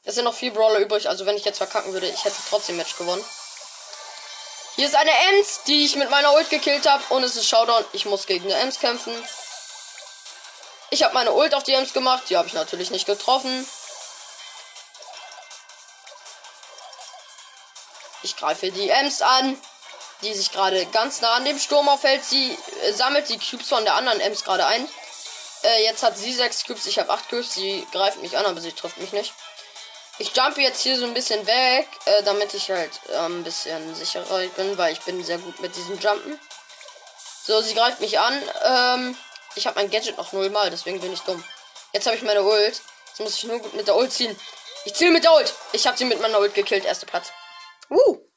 Es 0.05 0.15
sind 0.15 0.25
noch 0.25 0.35
vier 0.35 0.55
Brawler 0.55 0.79
übrig, 0.79 1.09
also 1.09 1.27
wenn 1.27 1.37
ich 1.37 1.45
jetzt 1.45 1.59
verkacken 1.59 1.93
würde, 1.93 2.09
ich 2.09 2.25
hätte 2.25 2.37
trotzdem 2.49 2.79
Match 2.79 2.97
gewonnen. 2.97 3.23
Hier 4.77 4.87
ist 4.87 4.95
eine 4.95 5.11
Ems, 5.11 5.65
die 5.67 5.85
ich 5.85 5.97
mit 5.97 6.09
meiner 6.09 6.33
Ult 6.35 6.49
gekillt 6.51 6.89
habe. 6.89 7.03
Und 7.11 7.25
es 7.25 7.35
ist 7.37 7.49
Showdown. 7.49 7.85
Ich 7.93 8.07
muss 8.07 8.27
gegen 8.27 8.45
eine 8.45 8.61
Ems 8.63 8.79
kämpfen. 8.79 9.13
Ich 10.91 11.03
habe 11.03 11.15
meine 11.15 11.33
Ult 11.33 11.55
auf 11.55 11.65
die 11.65 11.75
Ems 11.75 11.93
gemacht. 11.93 12.25
Die 12.31 12.37
habe 12.37 12.47
ich 12.47 12.55
natürlich 12.55 12.91
nicht 12.91 13.05
getroffen. 13.05 13.69
Ich 18.23 18.37
greife 18.37 18.71
die 18.71 18.89
Ems 18.89 19.21
an, 19.21 19.61
die 20.23 20.35
sich 20.35 20.51
gerade 20.53 20.87
ganz 20.87 21.21
nah 21.21 21.35
an 21.35 21.45
dem 21.45 21.59
Sturm 21.59 21.89
aufhält. 21.89 22.25
Sie 22.25 22.57
äh, 22.83 22.93
sammelt 22.93 23.29
die 23.29 23.39
Cubes 23.39 23.69
von 23.69 23.85
der 23.85 23.95
anderen 23.95 24.21
Ems 24.21 24.45
gerade 24.45 24.67
ein. 24.67 24.89
Äh, 25.63 25.85
jetzt 25.85 26.03
hat 26.03 26.17
sie 26.17 26.33
sechs 26.33 26.65
Cubes, 26.65 26.87
ich 26.87 26.99
habe 26.99 27.11
acht 27.11 27.29
Cubes. 27.29 27.55
Sie 27.55 27.87
greift 27.93 28.21
mich 28.23 28.37
an, 28.37 28.47
aber 28.47 28.61
sie 28.61 28.73
trifft 28.73 28.99
mich 28.99 29.13
nicht. 29.13 29.33
Ich 30.21 30.35
jump 30.35 30.59
jetzt 30.59 30.83
hier 30.83 30.99
so 30.99 31.05
ein 31.05 31.15
bisschen 31.15 31.47
weg, 31.47 31.89
äh, 32.07 32.23
damit 32.25 32.53
ich 32.55 32.71
halt 32.71 32.91
äh, 33.09 33.17
ein 33.17 33.45
bisschen 33.45 33.95
sicherer 33.95 34.47
bin, 34.49 34.77
weil 34.77 34.93
ich 34.93 35.01
bin 35.03 35.23
sehr 35.23 35.39
gut 35.39 35.61
mit 35.61 35.77
diesem 35.77 35.99
Jumpen. 35.99 36.39
So, 37.47 37.61
sie 37.61 37.75
greift 37.75 38.01
mich 38.01 38.19
an. 38.19 38.43
Ähm, 38.65 39.19
ich 39.55 39.67
habe 39.67 39.77
mein 39.77 39.91
Gadget 39.91 40.19
noch 40.19 40.33
nullmal, 40.33 40.71
deswegen 40.71 41.01
bin 41.01 41.13
ich 41.13 41.21
dumm. 41.21 41.43
Jetzt 41.93 42.07
habe 42.07 42.17
ich 42.17 42.23
meine 42.23 42.43
Ult. 42.43 42.83
Jetzt 43.09 43.21
muss 43.21 43.35
ich 43.35 43.45
nur 43.45 43.59
gut 43.61 43.75
mit 43.75 43.87
der 43.87 43.97
Ult 43.97 44.13
ziehen. 44.13 44.39
Ich 44.85 44.95
ziehe 44.95 45.11
mit 45.11 45.25
der 45.25 45.35
Ult. 45.35 45.53
Ich 45.73 45.87
habe 45.87 45.97
sie 45.97 46.05
mit 46.05 46.21
meiner 46.21 46.39
Ult 46.41 46.55
gekillt. 46.55 46.85
Erster 46.85 47.07
Platz. 47.07 47.33
Uh. 47.89 48.28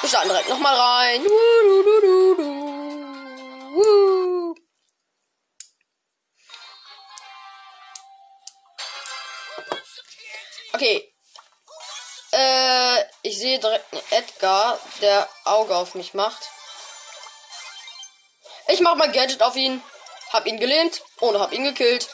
Wir 0.00 0.08
starten 0.08 0.28
direkt 0.28 0.48
nochmal 0.48 0.74
rein. 0.74 1.26
Okay. 10.72 11.12
Äh, 12.32 13.04
ich 13.22 13.38
sehe 13.38 13.58
direkt 13.58 13.92
einen 13.92 14.02
Edgar, 14.10 14.78
der 15.02 15.28
Auge 15.44 15.76
auf 15.76 15.94
mich 15.94 16.14
macht. 16.14 16.48
Ich 18.68 18.80
mach 18.80 18.94
mein 18.94 19.12
Gadget 19.12 19.42
auf 19.42 19.56
ihn. 19.56 19.82
Hab 20.32 20.46
ihn 20.46 20.60
gelähmt 20.60 21.02
und 21.18 21.38
hab 21.38 21.52
ihn 21.52 21.64
gekillt. 21.64 22.08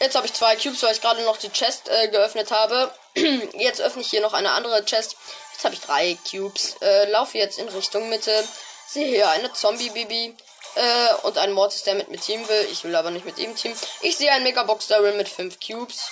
Jetzt 0.00 0.14
habe 0.14 0.26
ich 0.26 0.32
zwei 0.32 0.56
Cubes, 0.56 0.82
weil 0.82 0.94
ich 0.94 1.00
gerade 1.00 1.22
noch 1.24 1.36
die 1.36 1.50
Chest 1.50 1.88
äh, 1.88 2.08
geöffnet 2.08 2.50
habe. 2.50 2.94
jetzt 3.14 3.80
öffne 3.80 4.02
ich 4.02 4.08
hier 4.08 4.22
noch 4.22 4.32
eine 4.32 4.52
andere 4.52 4.84
Chest. 4.84 5.16
Jetzt 5.62 5.64
habe 5.64 5.74
ich 5.76 5.80
drei 5.80 6.18
Cubes. 6.28 6.74
Äh, 6.80 7.08
laufe 7.10 7.38
jetzt 7.38 7.56
in 7.60 7.68
Richtung 7.68 8.08
Mitte. 8.08 8.44
Sehe 8.88 9.06
hier 9.06 9.30
eine 9.30 9.52
Zombie-Bibi. 9.52 10.34
Äh, 10.74 11.14
und 11.22 11.38
ein 11.38 11.52
Mortis, 11.52 11.84
der 11.84 11.94
mit 11.94 12.08
mir 12.08 12.18
Team 12.18 12.48
will. 12.48 12.66
Ich 12.72 12.82
will 12.82 12.96
aber 12.96 13.12
nicht 13.12 13.24
mit 13.24 13.38
ihm 13.38 13.54
Team. 13.54 13.72
Ich 14.00 14.16
sehe 14.16 14.32
einen 14.32 14.42
Megabox 14.42 14.88
Daryl 14.88 15.14
mit 15.14 15.28
fünf 15.28 15.60
Cubes 15.60 16.10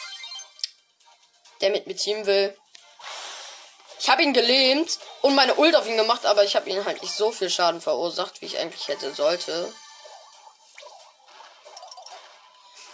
der 1.61 1.71
mit 1.71 1.89
mir 1.89 1.97
Team 1.97 2.27
will. 2.27 2.57
Ich 3.99 4.09
habe 4.09 4.23
ihn 4.23 4.33
gelähmt 4.33 4.99
und 5.21 5.35
meine 5.35 5.57
Ult 5.57 5.75
auf 5.75 5.87
ihn 5.87 5.97
gemacht, 5.97 6.25
aber 6.25 6.45
ich 6.45 6.57
habe 6.57 6.71
ihn 6.71 6.85
halt 6.85 7.03
nicht 7.03 7.13
so 7.13 7.33
viel 7.33 7.51
Schaden 7.51 7.81
verursacht, 7.81 8.41
wie 8.41 8.47
ich 8.47 8.59
eigentlich 8.59 8.87
hätte 8.87 9.13
sollte. 9.13 9.73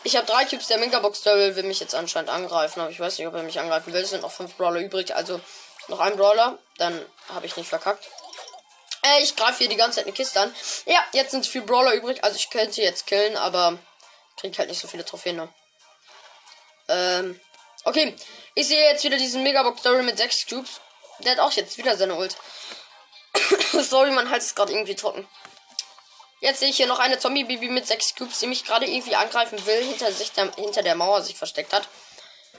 Ich 0.03 0.17
habe 0.17 0.27
drei 0.27 0.47
Cubes, 0.47 0.69
der 0.69 0.79
Megabox 0.79 1.23
Devil 1.23 1.55
will 1.55 1.65
mich 1.65 1.81
jetzt 1.81 1.95
anscheinend 1.95 2.31
angreifen, 2.31 2.81
aber 2.81 2.91
ich 2.91 2.99
weiß 2.99 3.19
nicht, 3.19 3.27
ob 3.27 3.35
er 3.35 3.43
mich 3.43 3.61
angreifen 3.61 3.93
will. 3.93 4.01
Es 4.01 4.11
sind 4.11 4.23
noch 4.23 4.33
fünf 4.33 4.55
Brawler 4.55 4.81
übrig, 4.81 5.15
also 5.15 5.41
noch 5.89 6.01
ein 6.01 6.17
Brawler, 6.17 6.59
dann 6.79 7.05
habe 7.33 7.47
ich 7.47 7.57
nicht 7.57 7.69
verkackt. 7.69 8.07
Äh, 9.03 9.23
ich 9.23 9.37
greife 9.37 9.59
hier 9.59 9.69
die 9.69 9.77
ganze 9.77 9.97
Zeit 9.97 10.07
eine 10.07 10.15
Kiste 10.15 10.41
an. 10.41 10.55
Ja, 10.85 11.05
jetzt 11.13 11.31
sind 11.31 11.47
vier 11.47 11.65
Brawler 11.65 11.95
übrig, 11.95 12.23
also 12.25 12.37
ich 12.37 12.51
könnte 12.51 12.83
jetzt 12.83 13.07
killen, 13.07 13.37
aber 13.37 13.79
kriege 14.37 14.57
halt 14.59 14.69
nicht 14.69 14.81
so 14.81 14.89
viele 14.89 15.05
Trophäen. 15.05 15.37
Ne? 15.37 15.49
Ähm, 16.89 17.41
Okay, 17.87 18.17
ich 18.57 18.67
sehe 18.67 18.83
jetzt 18.91 19.05
wieder 19.05 19.17
diesen 19.17 19.45
Megabox 19.45 19.79
Story 19.79 20.03
mit 20.03 20.19
6 20.19 20.49
Cubes. 20.49 20.81
Der 21.21 21.33
hat 21.33 21.39
auch 21.39 21.53
jetzt 21.53 21.79
wieder 21.79 21.97
seine 21.97 22.17
Ult. 22.17 22.37
Sorry, 23.73 24.11
man 24.11 24.29
halt 24.29 24.43
es 24.43 24.57
gerade 24.57 24.73
irgendwie 24.73 24.97
trocken. 24.97 25.29
Jetzt 26.41 26.59
sehe 26.59 26.69
ich 26.69 26.77
hier 26.77 26.89
noch 26.89 26.99
eine 26.99 27.21
Zombie-Bibi 27.21 27.69
mit 27.69 27.87
6 27.87 28.17
Cubes, 28.17 28.41
die 28.41 28.49
mich 28.49 28.65
gerade 28.65 28.87
irgendwie 28.87 29.15
angreifen 29.15 29.65
will, 29.67 29.85
hinter, 29.85 30.11
sich 30.11 30.33
der, 30.33 30.53
hinter 30.57 30.83
der 30.83 30.97
Mauer 30.97 31.23
sich 31.23 31.37
versteckt 31.37 31.73
hat. 31.73 31.89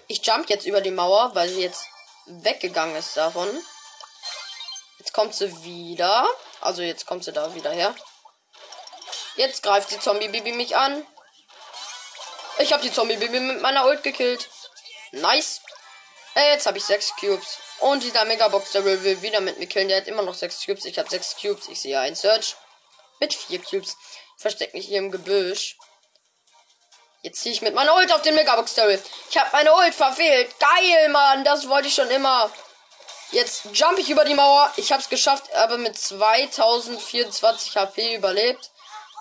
Ich 0.07 0.25
jump 0.25 0.49
jetzt 0.49 0.65
über 0.65 0.79
die 0.79 0.91
Mauer, 0.91 1.35
weil 1.35 1.49
sie 1.49 1.61
jetzt 1.61 1.85
weggegangen 2.27 2.95
ist 2.95 3.15
davon. 3.17 3.49
Jetzt 4.99 5.13
kommt 5.13 5.35
sie 5.35 5.63
wieder. 5.63 6.27
Also 6.61 6.81
jetzt 6.81 7.05
kommt 7.05 7.23
sie 7.23 7.31
da 7.31 7.53
wieder 7.55 7.71
her. 7.71 7.95
Jetzt 9.35 9.63
greift 9.63 9.91
die 9.91 9.99
Zombie-Bibi 9.99 10.53
mich 10.53 10.75
an. 10.75 11.05
Ich 12.59 12.73
habe 12.73 12.81
die 12.81 12.91
Zombie-Bibi 12.91 13.39
mit 13.39 13.61
meiner 13.61 13.85
Ult 13.85 14.03
gekillt. 14.03 14.49
Nice. 15.11 15.61
Äh, 16.35 16.53
jetzt 16.53 16.65
habe 16.65 16.77
ich 16.77 16.85
sechs 16.85 17.13
Cubes. 17.19 17.59
Und 17.79 18.03
dieser 18.03 18.25
Megabox, 18.25 18.71
der 18.71 18.83
will 18.83 19.21
wieder 19.21 19.39
mit 19.39 19.59
mir 19.59 19.67
killen. 19.67 19.87
Der 19.87 19.97
hat 19.97 20.07
immer 20.07 20.23
noch 20.23 20.33
sechs 20.33 20.65
Cubes. 20.65 20.85
Ich 20.85 20.97
habe 20.97 21.09
sechs 21.09 21.35
Cubes. 21.39 21.67
Ich 21.67 21.79
sehe 21.79 21.99
einen 21.99 22.15
Search. 22.15 22.55
Mit 23.19 23.33
vier 23.33 23.61
Cubes. 23.61 23.95
Versteck 24.37 24.73
mich 24.73 24.87
hier 24.87 24.99
im 24.99 25.11
Gebüsch. 25.11 25.77
Jetzt 27.21 27.41
ziehe 27.41 27.53
ich 27.53 27.61
mit 27.61 27.73
meiner 27.73 27.95
Ult 27.95 28.11
auf 28.13 28.21
den 28.21 28.35
Megabox 28.35 28.75
Turtle. 28.75 29.01
Ich 29.29 29.37
habe 29.37 29.49
meine 29.51 29.73
Ult 29.73 29.93
verfehlt. 29.93 30.53
Geil, 30.59 31.09
Mann. 31.09 31.43
Das 31.43 31.67
wollte 31.67 31.87
ich 31.87 31.95
schon 31.95 32.09
immer. 32.09 32.49
Jetzt 33.31 33.65
jump 33.73 33.97
ich 33.99 34.09
über 34.09 34.23
die 34.23 34.35
Mauer. 34.35 34.71
Ich 34.77 34.91
habe 34.91 35.01
es 35.01 35.09
geschafft, 35.09 35.53
aber 35.53 35.77
mit 35.77 35.97
2024 35.97 37.75
HP 37.75 38.15
überlebt. 38.15 38.71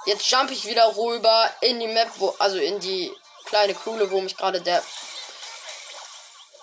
Jetzt 0.04 0.30
jump 0.30 0.50
ich 0.52 0.66
wieder 0.66 0.96
rüber 0.96 1.50
in 1.60 1.80
die 1.80 1.88
Map, 1.88 2.08
wo, 2.16 2.34
also 2.38 2.58
in 2.58 2.78
die 2.78 3.12
kleine 3.46 3.74
Kuhle, 3.74 4.08
wo 4.10 4.20
mich 4.20 4.36
gerade 4.36 4.60
der 4.60 4.82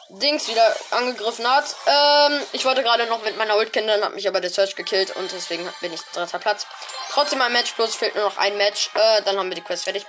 Dings 0.10 0.48
wieder 0.48 0.76
angegriffen 0.92 1.50
hat. 1.50 1.76
Ähm, 1.88 2.40
ich 2.54 2.64
wollte 2.64 2.84
gerade 2.84 3.08
noch 3.08 3.24
mit 3.24 3.36
meiner 3.36 3.58
Ult 3.58 3.74
kindern, 3.74 4.04
hat 4.04 4.14
mich 4.14 4.28
aber 4.28 4.40
der 4.40 4.52
Search 4.52 4.76
gekillt 4.76 5.16
und 5.16 5.32
deswegen 5.32 5.68
bin 5.82 5.92
ich 5.92 6.02
dritter 6.14 6.40
Platz. 6.40 6.68
Trotzdem 7.12 7.42
ein 7.42 7.52
Match 7.52 7.74
plus, 7.74 7.96
fehlt 7.96 8.16
nur 8.16 8.26
noch 8.26 8.38
ein 8.38 8.56
Match. 8.58 8.92
Äh, 8.94 9.24
dann 9.24 9.38
haben 9.38 9.50
wir 9.50 9.56
die 9.56 9.62
Quest 9.62 9.84
fertig. 9.84 10.06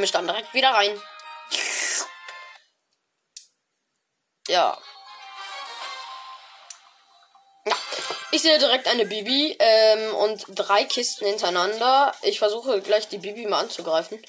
Wir 0.00 0.06
starten 0.06 0.28
direkt 0.28 0.54
wieder 0.54 0.70
rein. 0.70 1.00
Ja. 4.48 4.78
Ja. 7.64 7.76
Ich 8.30 8.42
sehe 8.42 8.58
direkt 8.58 8.86
eine 8.86 9.06
Bibi 9.06 9.56
ähm, 9.58 10.14
und 10.16 10.44
drei 10.48 10.84
Kisten 10.84 11.26
hintereinander. 11.26 12.14
Ich 12.22 12.38
versuche 12.38 12.80
gleich 12.82 13.08
die 13.08 13.18
Bibi 13.18 13.46
mal 13.46 13.60
anzugreifen. 13.60 14.22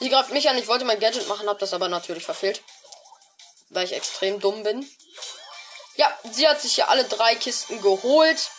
Sie 0.00 0.08
greift 0.08 0.30
mich 0.30 0.48
an. 0.48 0.58
Ich 0.58 0.66
wollte 0.66 0.84
mein 0.84 0.98
Gadget 0.98 1.28
machen, 1.28 1.48
habe 1.48 1.60
das 1.60 1.72
aber 1.72 1.88
natürlich 1.88 2.24
verfehlt. 2.24 2.62
Weil 3.70 3.84
ich 3.84 3.92
extrem 3.92 4.40
dumm 4.40 4.64
bin. 4.64 4.88
Ja, 5.96 6.12
sie 6.32 6.48
hat 6.48 6.60
sich 6.60 6.76
ja 6.76 6.88
alle 6.88 7.04
drei 7.04 7.36
Kisten 7.36 7.80
geholt. 7.80 8.50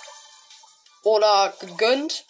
Oder 1.04 1.54
gegönnt. 1.60 2.26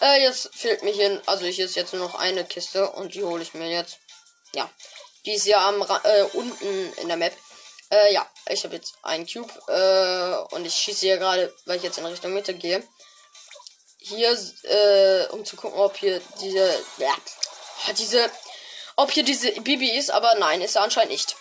Äh, 0.00 0.22
jetzt 0.22 0.54
fehlt 0.54 0.82
mir 0.82 0.92
hier, 0.92 1.20
also 1.26 1.44
hier 1.46 1.66
ist 1.66 1.76
jetzt 1.76 1.92
nur 1.92 2.06
noch 2.06 2.14
eine 2.14 2.44
Kiste 2.44 2.90
und 2.90 3.14
die 3.14 3.22
hole 3.22 3.42
ich 3.42 3.54
mir 3.54 3.68
jetzt. 3.68 3.98
Ja, 4.54 4.68
die 5.26 5.34
ist 5.34 5.46
ja 5.46 5.68
am 5.68 5.82
äh, 5.82 6.22
unten 6.32 6.92
in 6.94 7.08
der 7.08 7.16
Map. 7.16 7.36
Äh, 7.90 8.12
ja, 8.14 8.26
ich 8.46 8.64
habe 8.64 8.76
jetzt 8.76 8.94
einen 9.02 9.26
Cube 9.26 9.52
äh, 9.68 10.54
und 10.54 10.64
ich 10.64 10.74
schieße 10.74 11.00
hier 11.00 11.18
gerade, 11.18 11.54
weil 11.66 11.76
ich 11.76 11.82
jetzt 11.82 11.98
in 11.98 12.06
Richtung 12.06 12.32
Mitte 12.32 12.54
gehe. 12.54 12.86
Hier, 13.98 14.30
äh, 14.62 15.26
um 15.32 15.44
zu 15.44 15.56
gucken, 15.56 15.78
ob 15.78 15.96
hier 15.96 16.22
diese, 16.40 16.84
ja, 16.96 17.14
diese, 17.98 18.30
ob 18.96 19.10
hier 19.10 19.24
diese 19.24 19.52
Bibi 19.60 19.90
ist, 19.90 20.10
aber 20.10 20.34
nein, 20.36 20.62
ist 20.62 20.76
er 20.76 20.82
anscheinend 20.82 21.12
nicht. 21.12 21.36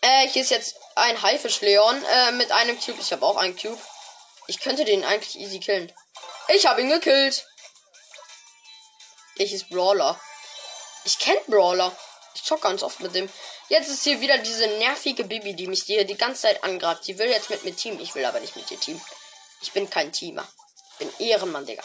Äh, 0.00 0.28
hier 0.28 0.42
ist 0.42 0.50
jetzt 0.50 0.76
ein 0.94 1.20
Haifisch 1.22 1.60
Leon 1.60 2.02
äh, 2.04 2.32
mit 2.32 2.50
einem 2.52 2.78
Cube. 2.80 2.98
Ich 3.00 3.12
habe 3.12 3.26
auch 3.26 3.36
einen 3.36 3.56
Cube. 3.56 3.80
Ich 4.46 4.60
könnte 4.60 4.84
den 4.84 5.04
eigentlich 5.04 5.38
easy 5.38 5.60
killen. 5.60 5.92
Ich 6.48 6.66
habe 6.66 6.80
ihn 6.80 6.90
gekillt. 6.90 7.46
Welches 9.36 9.64
Brawler? 9.64 10.20
Ich 11.04 11.18
kenne 11.18 11.40
Brawler. 11.46 11.94
Ich 12.34 12.44
zock 12.44 12.62
ganz 12.62 12.82
oft 12.82 13.00
mit 13.00 13.14
dem. 13.14 13.28
Jetzt 13.68 13.88
ist 13.88 14.04
hier 14.04 14.20
wieder 14.20 14.38
diese 14.38 14.66
nervige 14.66 15.24
Bibi, 15.24 15.54
die 15.54 15.66
mich 15.66 15.82
hier 15.82 16.04
die 16.04 16.16
ganze 16.16 16.42
Zeit 16.42 16.62
angreift. 16.62 17.06
Die 17.06 17.18
will 17.18 17.28
jetzt 17.28 17.50
mit 17.50 17.64
mir 17.64 17.74
Team. 17.74 17.98
Ich 18.00 18.14
will 18.14 18.24
aber 18.24 18.40
nicht 18.40 18.56
mit 18.56 18.68
dir 18.70 18.78
Team. 18.78 19.00
Ich 19.60 19.72
bin 19.72 19.88
kein 19.88 20.12
Teamer. 20.12 20.46
Ich 20.92 20.98
bin 20.98 21.26
Ehrenmann, 21.26 21.66
Digga. 21.66 21.82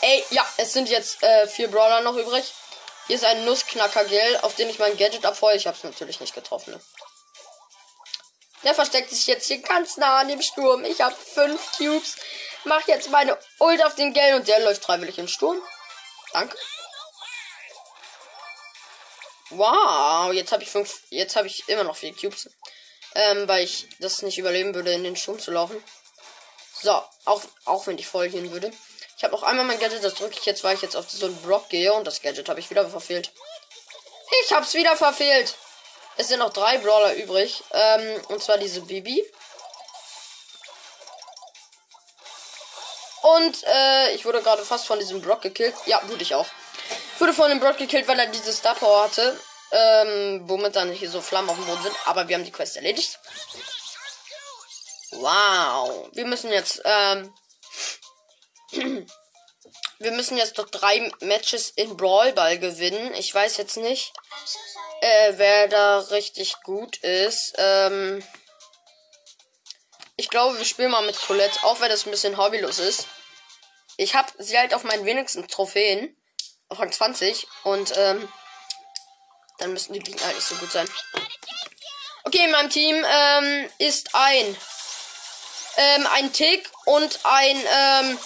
Ey, 0.00 0.24
ja, 0.30 0.46
es 0.56 0.72
sind 0.72 0.88
jetzt 0.88 1.22
äh, 1.22 1.46
vier 1.48 1.68
Brawler 1.68 2.00
noch 2.00 2.16
übrig. 2.16 2.52
Hier 3.06 3.16
ist 3.16 3.24
ein 3.24 3.44
Nussknacker, 3.44 4.04
gell, 4.04 4.36
auf 4.38 4.54
den 4.56 4.68
ich 4.68 4.78
mein 4.78 4.96
Gadget 4.96 5.24
abfeuere. 5.24 5.56
Ich 5.56 5.66
hab's 5.66 5.84
natürlich 5.84 6.20
nicht 6.20 6.34
getroffen. 6.34 6.72
Ne? 6.72 6.80
Der 8.64 8.74
versteckt 8.74 9.10
sich 9.10 9.26
jetzt 9.26 9.46
hier 9.46 9.58
ganz 9.58 9.96
nah 9.96 10.18
an 10.18 10.28
dem 10.28 10.42
Sturm. 10.42 10.84
Ich 10.84 11.00
habe 11.00 11.14
fünf 11.14 11.60
Cubes. 11.76 12.16
Mach 12.66 12.86
jetzt 12.88 13.10
meine 13.10 13.38
Ult 13.60 13.84
auf 13.84 13.94
den 13.94 14.12
Gel 14.12 14.34
und 14.34 14.48
der 14.48 14.58
läuft 14.58 14.84
freiwillig 14.84 15.18
im 15.18 15.28
Sturm. 15.28 15.62
Danke. 16.32 16.58
Wow, 19.50 20.32
jetzt 20.32 20.50
habe 20.50 20.64
ich 20.64 20.70
fünf. 20.70 21.02
Jetzt 21.10 21.36
habe 21.36 21.46
ich 21.46 21.68
immer 21.68 21.84
noch 21.84 21.96
vier 21.96 22.12
Cubes. 22.12 22.50
Ähm, 23.14 23.46
weil 23.46 23.62
ich 23.62 23.88
das 24.00 24.20
nicht 24.22 24.36
überleben 24.36 24.74
würde, 24.74 24.92
in 24.92 25.04
den 25.04 25.14
Sturm 25.14 25.38
zu 25.38 25.52
laufen. 25.52 25.82
So, 26.82 27.02
auch, 27.24 27.42
auch 27.64 27.86
wenn 27.86 27.98
ich 27.98 28.08
voll 28.08 28.28
gehen 28.28 28.50
würde. 28.50 28.72
Ich 29.16 29.22
habe 29.22 29.32
noch 29.32 29.44
einmal 29.44 29.64
mein 29.64 29.78
Gadget, 29.78 30.02
das 30.02 30.14
drücke 30.14 30.36
ich 30.38 30.44
jetzt, 30.44 30.64
weil 30.64 30.74
ich 30.74 30.82
jetzt 30.82 30.96
auf 30.96 31.08
so 31.08 31.26
einen 31.26 31.36
Block 31.42 31.68
gehe 31.68 31.92
und 31.92 32.04
das 32.04 32.20
Gadget 32.20 32.48
habe 32.48 32.58
ich 32.58 32.68
wieder 32.68 32.88
verfehlt. 32.90 33.30
Ich 34.44 34.52
hab's 34.52 34.74
wieder 34.74 34.96
verfehlt. 34.96 35.54
Es 36.16 36.28
sind 36.28 36.40
noch 36.40 36.52
drei 36.52 36.78
Brawler 36.78 37.14
übrig. 37.14 37.62
Ähm, 37.72 38.22
und 38.28 38.42
zwar 38.42 38.58
diese 38.58 38.80
Bibi. 38.80 39.24
Und 43.26 43.64
äh, 43.64 44.14
ich 44.14 44.24
wurde 44.24 44.40
gerade 44.40 44.64
fast 44.64 44.86
von 44.86 45.00
diesem 45.00 45.20
Brock 45.20 45.42
gekillt. 45.42 45.74
Ja, 45.86 46.00
wurde 46.08 46.22
ich 46.22 46.36
auch. 46.36 46.46
Ich 47.14 47.20
wurde 47.20 47.34
von 47.34 47.48
dem 47.50 47.58
Brock 47.58 47.76
gekillt, 47.76 48.06
weil 48.06 48.20
er 48.20 48.28
diese 48.28 48.52
Star 48.52 48.76
Power 48.76 49.02
hatte. 49.02 49.40
Ähm, 49.72 50.42
womit 50.48 50.76
dann 50.76 50.92
hier 50.92 51.10
so 51.10 51.20
Flammen 51.20 51.50
auf 51.50 51.56
dem 51.56 51.66
Boden 51.66 51.82
sind. 51.82 51.96
Aber 52.04 52.28
wir 52.28 52.36
haben 52.36 52.44
die 52.44 52.52
Quest 52.52 52.76
erledigt. 52.76 53.18
Wow. 55.10 56.08
Wir 56.12 56.24
müssen 56.24 56.52
jetzt, 56.52 56.80
ähm, 56.84 57.34
wir 59.98 60.12
müssen 60.12 60.36
jetzt 60.36 60.56
noch 60.58 60.68
drei 60.70 61.10
Matches 61.20 61.70
in 61.70 61.96
Brawl 61.96 62.32
Ball 62.32 62.60
gewinnen. 62.60 63.12
Ich 63.14 63.34
weiß 63.34 63.56
jetzt 63.56 63.76
nicht, 63.76 64.12
äh, 65.00 65.32
wer 65.34 65.66
da 65.66 65.98
richtig 65.98 66.62
gut 66.62 66.98
ist. 66.98 67.54
Ähm, 67.58 68.22
ich 70.16 70.28
glaube, 70.28 70.58
wir 70.58 70.64
spielen 70.64 70.92
mal 70.92 71.04
mit 71.04 71.20
Colette, 71.20 71.64
auch 71.64 71.80
wenn 71.80 71.90
das 71.90 72.06
ein 72.06 72.12
bisschen 72.12 72.36
hobbylos 72.38 72.78
ist. 72.78 73.08
Ich 73.96 74.14
habe 74.14 74.30
sie 74.38 74.58
halt 74.58 74.74
auf 74.74 74.84
meinen 74.84 75.04
wenigsten 75.04 75.46
Trophäen. 75.48 76.16
Auf 76.68 76.78
Rang 76.80 76.92
20. 76.92 77.46
Und 77.64 77.92
ähm, 77.96 78.28
dann 79.58 79.72
müssen 79.72 79.92
die 79.92 80.00
Gegner 80.00 80.26
halt 80.26 80.36
nicht 80.36 80.46
so 80.46 80.56
gut 80.56 80.70
sein. 80.70 80.88
Okay, 82.24 82.44
in 82.44 82.50
meinem 82.50 82.70
Team 82.70 83.04
ähm, 83.08 83.70
ist 83.78 84.14
ein 84.14 84.56
ähm, 85.78 86.06
ein 86.12 86.32
Tick 86.32 86.70
und 86.86 87.20
ein 87.22 87.56
ähm, 87.56 88.18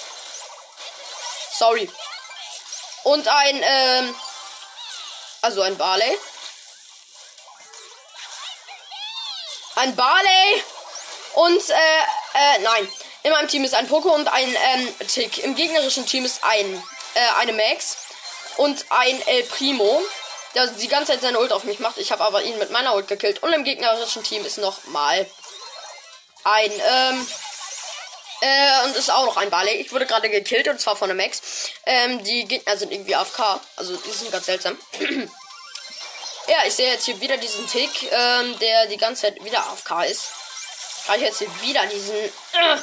sorry 1.53 1.91
und 3.03 3.29
ein 3.29 3.61
ähm, 3.63 4.15
also 5.43 5.63
ein 5.63 5.77
Barley. 5.79 6.19
Ein 9.77 9.97
Barley 9.97 10.65
und, 11.35 11.71
äh, 11.71 11.75
äh, 12.35 12.59
nein. 12.61 12.93
In 13.23 13.33
meinem 13.33 13.49
Team 13.49 13.65
ist 13.65 13.75
ein 13.75 13.87
Poco 13.87 14.15
und 14.15 14.29
ein, 14.29 14.49
ähm, 14.49 14.95
Tick. 15.07 15.39
Im 15.45 15.55
gegnerischen 15.55 16.07
Team 16.07 16.25
ist 16.25 16.43
ein, 16.43 16.83
äh, 17.15 17.21
eine 17.39 17.53
Max 17.53 17.99
und 18.57 18.85
ein 18.91 19.21
El 19.27 19.43
Primo, 19.45 20.03
der 20.55 20.67
die 20.69 20.89
ganze 20.89 21.13
Zeit 21.13 21.23
seine 21.23 21.39
Ult 21.39 21.53
auf 21.53 21.65
mich 21.65 21.81
macht. 21.81 21.99
Ich 21.99 22.13
habe 22.13 22.25
aber 22.25 22.43
ihn 22.43 22.59
mit 22.59 22.71
meiner 22.71 22.95
Ult 22.95 23.09
gekillt. 23.09 23.43
Und 23.43 23.53
im 23.53 23.65
gegnerischen 23.65 24.23
Team 24.25 24.45
ist 24.45 24.59
noch 24.59 24.85
mal 24.87 25.27
ein, 26.45 26.73
ähm, 26.73 27.27
äh, 28.41 28.85
und 28.85 28.97
ist 28.97 29.11
auch 29.11 29.27
noch 29.27 29.37
ein 29.37 29.51
Barley. 29.51 29.75
Ich 29.75 29.93
wurde 29.93 30.07
gerade 30.07 30.31
gekillt 30.31 30.69
und 30.69 30.81
zwar 30.81 30.97
von 30.97 31.09
der 31.09 31.17
Max. 31.17 31.43
Ähm, 31.85 32.25
die 32.25 32.47
Gegner 32.47 32.77
sind 32.79 32.91
irgendwie 32.91 33.15
AFK. 33.15 33.61
Also, 33.77 33.97
die 33.97 34.11
sind 34.11 34.33
ganz 34.33 34.47
seltsam. 34.47 34.79
ja, 36.49 36.57
ich 36.67 36.75
sehe 36.75 36.91
jetzt 36.91 37.05
hier 37.05 37.21
wieder 37.21 37.37
diesen 37.37 37.67
Tick, 37.69 38.11
ähm, 38.11 38.59
der 38.61 38.87
die 38.87 38.97
ganze 38.97 39.23
Zeit 39.23 39.45
wieder 39.45 39.61
AFK 39.67 40.05
ist 40.05 40.31
greife 41.11 41.25
jetzt 41.25 41.39
hier 41.39 41.63
wieder 41.63 41.85
diesen, 41.87 42.15
äh, 42.15 42.77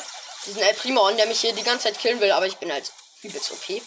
diesen 0.48 0.62
El 0.62 0.74
Primo 0.74 1.06
an, 1.06 1.18
der 1.18 1.28
mich 1.28 1.42
hier 1.42 1.54
die 1.54 1.64
ganze 1.64 1.86
Zeit 1.86 2.00
killen 2.00 2.20
will, 2.20 2.32
aber 2.32 2.48
ich 2.48 2.58
bin 2.58 2.72
halt 2.72 2.92
übelst 3.22 3.52
OP. 3.52 3.82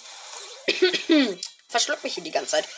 Verschluckt 1.68 2.05
mich 2.05 2.14
hier 2.14 2.25
die 2.25 2.31
ganze 2.31 2.53
Zeit. 2.53 2.68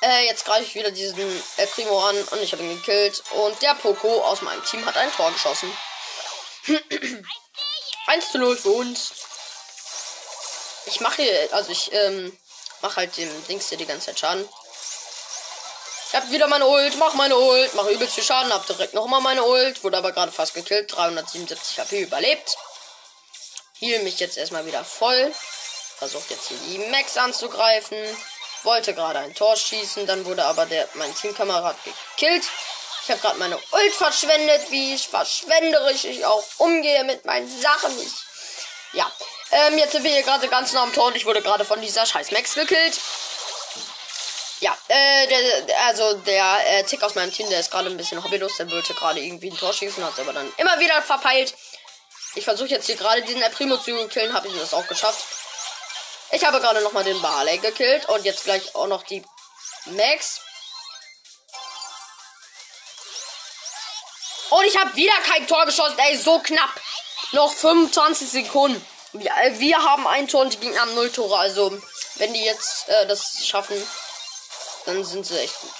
Äh, 0.00 0.26
jetzt 0.26 0.44
greife 0.44 0.64
ich 0.64 0.74
wieder 0.74 0.90
diesen 0.90 1.42
El 1.56 1.66
Primo 1.68 2.00
an 2.06 2.16
und 2.16 2.42
ich 2.42 2.52
habe 2.52 2.62
ihn 2.62 2.76
gekillt. 2.76 3.22
Und 3.30 3.60
der 3.62 3.74
Poco 3.74 4.22
aus 4.22 4.42
meinem 4.42 4.64
Team 4.64 4.84
hat 4.86 4.96
ein 4.96 5.12
Tor 5.12 5.32
geschossen. 5.32 5.76
1 8.06 8.32
zu 8.32 8.38
0 8.38 8.56
für 8.56 8.70
uns. 8.70 9.12
Ich 10.86 11.00
mache 11.00 11.22
hier, 11.22 11.48
also 11.52 11.70
ich 11.70 11.92
ähm, 11.92 12.36
mache 12.80 12.96
halt 12.96 13.16
dem 13.16 13.46
Dings 13.46 13.68
hier 13.68 13.78
die 13.78 13.86
ganze 13.86 14.06
Zeit 14.06 14.18
Schaden. 14.18 14.48
Ich 16.08 16.14
hab 16.14 16.30
wieder 16.30 16.48
meine 16.48 16.66
Ult, 16.66 16.96
mach 16.96 17.12
meine 17.14 17.36
Ult, 17.36 17.74
mach 17.74 17.84
übelst 17.84 18.14
viel 18.14 18.24
Schaden, 18.24 18.50
hab 18.50 18.66
direkt 18.66 18.94
nochmal 18.94 19.20
meine 19.20 19.44
Ult, 19.44 19.84
wurde 19.84 19.98
aber 19.98 20.12
gerade 20.12 20.32
fast 20.32 20.54
gekillt, 20.54 20.90
377 20.96 21.78
HP 21.78 22.00
überlebt. 22.00 22.56
Heal 23.78 24.02
mich 24.02 24.18
jetzt 24.18 24.38
erstmal 24.38 24.64
wieder 24.64 24.82
voll. 24.84 25.30
Versucht 25.98 26.30
jetzt 26.30 26.48
hier 26.48 26.56
die 26.66 26.78
Max 26.90 27.18
anzugreifen. 27.18 27.98
Wollte 28.62 28.94
gerade 28.94 29.18
ein 29.18 29.34
Tor 29.34 29.54
schießen, 29.54 30.06
dann 30.06 30.24
wurde 30.24 30.46
aber 30.46 30.64
der 30.64 30.88
mein 30.94 31.14
Teamkamerad 31.14 31.76
gekillt. 31.84 32.44
Ich 33.02 33.10
habe 33.10 33.20
gerade 33.20 33.38
meine 33.38 33.58
Ult 33.72 33.94
verschwendet, 33.94 34.70
wie 34.70 34.94
ich 34.94 35.08
verschwenderisch 35.08 36.04
ich 36.04 36.24
auch 36.24 36.44
umgehe 36.56 37.04
mit 37.04 37.26
meinen 37.26 37.48
Sachen. 37.60 37.92
Ich, 38.00 38.14
ja, 38.94 39.12
ähm, 39.50 39.76
jetzt 39.76 39.92
sind 39.92 40.04
wir 40.04 40.10
hier 40.10 40.22
gerade 40.22 40.48
ganz 40.48 40.72
nah 40.72 40.84
am 40.84 40.92
Tor 40.94 41.08
und 41.08 41.16
ich 41.16 41.26
wurde 41.26 41.42
gerade 41.42 41.66
von 41.66 41.82
dieser 41.82 42.06
scheiß 42.06 42.30
Max 42.30 42.54
gekillt. 42.54 42.98
Ja, 44.60 44.76
äh, 44.88 45.26
der, 45.28 45.86
also 45.86 46.14
der 46.14 46.78
äh, 46.78 46.82
Tick 46.84 47.02
aus 47.02 47.14
meinem 47.14 47.32
Team, 47.32 47.48
der 47.48 47.60
ist 47.60 47.70
gerade 47.70 47.88
ein 47.88 47.96
bisschen 47.96 48.22
hobbylos. 48.22 48.56
Der 48.56 48.70
wollte 48.70 48.92
gerade 48.94 49.20
irgendwie 49.20 49.50
ein 49.50 49.56
Tor 49.56 49.72
schießen, 49.72 50.04
hat 50.04 50.18
aber 50.18 50.32
dann 50.32 50.52
immer 50.56 50.78
wieder 50.80 51.00
verpeilt. 51.02 51.54
Ich 52.34 52.44
versuche 52.44 52.68
jetzt 52.68 52.86
hier 52.86 52.96
gerade 52.96 53.22
diesen 53.22 53.42
El 53.42 53.50
Primo 53.50 53.76
zu 53.76 54.08
killen. 54.08 54.32
Habe 54.32 54.48
ich 54.48 54.58
das 54.58 54.74
auch 54.74 54.86
geschafft. 54.86 55.24
Ich 56.30 56.44
habe 56.44 56.60
gerade 56.60 56.80
nochmal 56.82 57.04
den 57.04 57.20
Barley 57.22 57.58
gekillt. 57.58 58.08
Und 58.08 58.24
jetzt 58.24 58.44
gleich 58.44 58.74
auch 58.74 58.88
noch 58.88 59.04
die 59.04 59.24
Max. 59.86 60.40
Und 64.50 64.64
ich 64.64 64.76
habe 64.76 64.94
wieder 64.96 65.14
kein 65.26 65.46
Tor 65.46 65.66
geschossen. 65.66 65.98
Ey, 65.98 66.16
so 66.16 66.40
knapp. 66.40 66.80
Noch 67.32 67.52
25 67.52 68.28
Sekunden. 68.28 68.84
Wir, 69.12 69.30
äh, 69.42 69.58
wir 69.58 69.78
haben 69.84 70.06
ein 70.06 70.26
Tor 70.26 70.42
und 70.42 70.52
die 70.52 70.58
Gegner 70.58 70.80
haben 70.80 70.94
null 70.94 71.10
Tore. 71.10 71.38
Also, 71.38 71.80
wenn 72.16 72.32
die 72.34 72.44
jetzt 72.44 72.88
äh, 72.88 73.06
das 73.06 73.46
schaffen, 73.46 73.76
dann 74.88 75.04
sind 75.04 75.26
sie 75.26 75.38
echt 75.38 75.60
gut. 75.60 75.70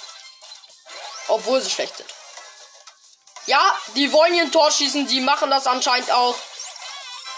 Obwohl 1.29 1.59
sie 1.61 1.71
schlecht 1.71 1.97
sind. 1.97 2.09
Ja, 3.47 3.79
die 3.95 4.11
wollen 4.11 4.33
hier 4.33 4.43
ein 4.43 4.51
Tor 4.51 4.71
schießen. 4.71 5.07
Die 5.07 5.21
machen 5.21 5.49
das 5.49 5.65
anscheinend 5.65 6.11
auch. 6.11 6.35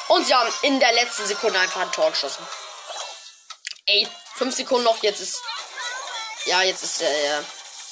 Und 0.10 0.28
sie 0.28 0.36
haben 0.36 0.54
in 0.64 0.82
der 0.82 0.92
letzten 0.92 1.26
Sekunde 1.26 1.58
einfach 1.60 1.82
ein 1.82 1.92
Tor 1.94 2.12
geschossen. 2.12 2.46
Ey, 3.86 4.08
5 4.36 4.54
Sekunden 4.54 4.84
noch. 4.84 5.02
Jetzt 5.02 5.22
ist. 5.22 5.42
Ja, 6.46 6.62
jetzt 6.62 6.84
ist. 6.84 7.02
Äh, 7.02 7.40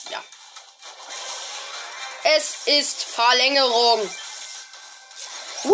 ja. 0.10 0.24
Es 2.24 2.56
ist 2.66 3.04
Verlängerung. 3.04 4.02
Uh, 5.64 5.74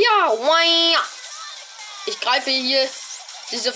ja, 0.00 0.30
wow. 0.30 1.02
Ich 2.06 2.18
greife 2.20 2.50
hier 2.50 2.88
diese, 3.50 3.74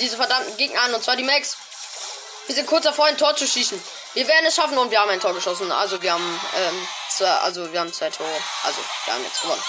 diese 0.00 0.16
verdammten 0.16 0.56
Gegner 0.56 0.82
an, 0.82 0.94
und 0.94 1.04
zwar 1.04 1.14
die 1.14 1.22
Max. 1.22 1.56
Wir 2.48 2.54
sind 2.54 2.66
kurz 2.66 2.84
davor, 2.84 3.04
ein 3.04 3.18
Tor 3.18 3.36
zu 3.36 3.46
schießen. 3.46 3.78
Wir 4.14 4.26
werden 4.26 4.46
es 4.46 4.56
schaffen 4.56 4.78
und 4.78 4.90
wir 4.90 4.98
haben 4.98 5.10
ein 5.10 5.20
Tor 5.20 5.34
geschossen. 5.34 5.70
Also 5.70 6.00
wir 6.00 6.14
haben, 6.14 6.40
ähm, 6.56 6.88
zwei, 7.10 7.30
also 7.30 7.70
wir 7.70 7.78
haben 7.78 7.92
zwei 7.92 8.08
Tore. 8.08 8.42
Also 8.62 8.78
wir 9.04 9.12
haben 9.12 9.22
jetzt 9.22 9.42
gewonnen. 9.42 9.62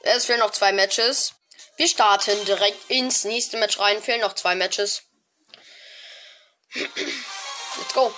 Es 0.00 0.24
fehlen 0.24 0.38
noch 0.38 0.52
zwei 0.52 0.72
Matches. 0.72 1.34
Wir 1.76 1.86
starten 1.86 2.46
direkt 2.46 2.90
ins 2.90 3.24
nächste 3.24 3.58
Match 3.58 3.78
rein. 3.78 4.02
Fehlen 4.02 4.22
noch 4.22 4.32
zwei 4.34 4.54
Matches. 4.54 5.02
Let's 6.72 7.92
go. 7.92 8.14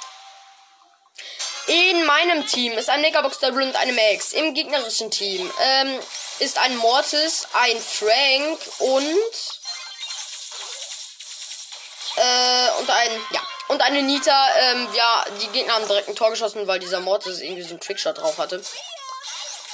In 1.66 2.06
meinem 2.06 2.46
Team 2.46 2.78
ist 2.78 2.88
ein 2.88 3.00
Megabox 3.00 3.40
Double 3.40 3.64
und 3.64 3.74
eine 3.74 3.92
Max. 3.92 4.34
Im 4.34 4.54
gegnerischen 4.54 5.10
Team 5.10 5.52
ähm, 5.60 5.98
ist 6.38 6.58
ein 6.58 6.76
Mortis, 6.76 7.48
ein 7.54 7.80
Frank 7.80 8.60
und 8.78 9.60
äh, 12.16 12.70
und 12.78 12.88
ein 12.88 13.26
ja 13.30 13.42
und 13.74 13.82
eine 13.82 14.02
Nita. 14.02 14.48
Ähm, 14.58 14.88
ja, 14.94 15.24
die 15.40 15.48
Gegner 15.48 15.74
haben 15.74 15.86
direkt 15.86 16.08
ein 16.08 16.16
Tor 16.16 16.30
geschossen, 16.30 16.66
weil 16.66 16.78
dieser 16.78 17.00
Mortis 17.00 17.40
irgendwie 17.40 17.62
so 17.62 17.70
einen 17.70 17.80
Trickshot 17.80 18.18
drauf 18.18 18.38
hatte. 18.38 18.62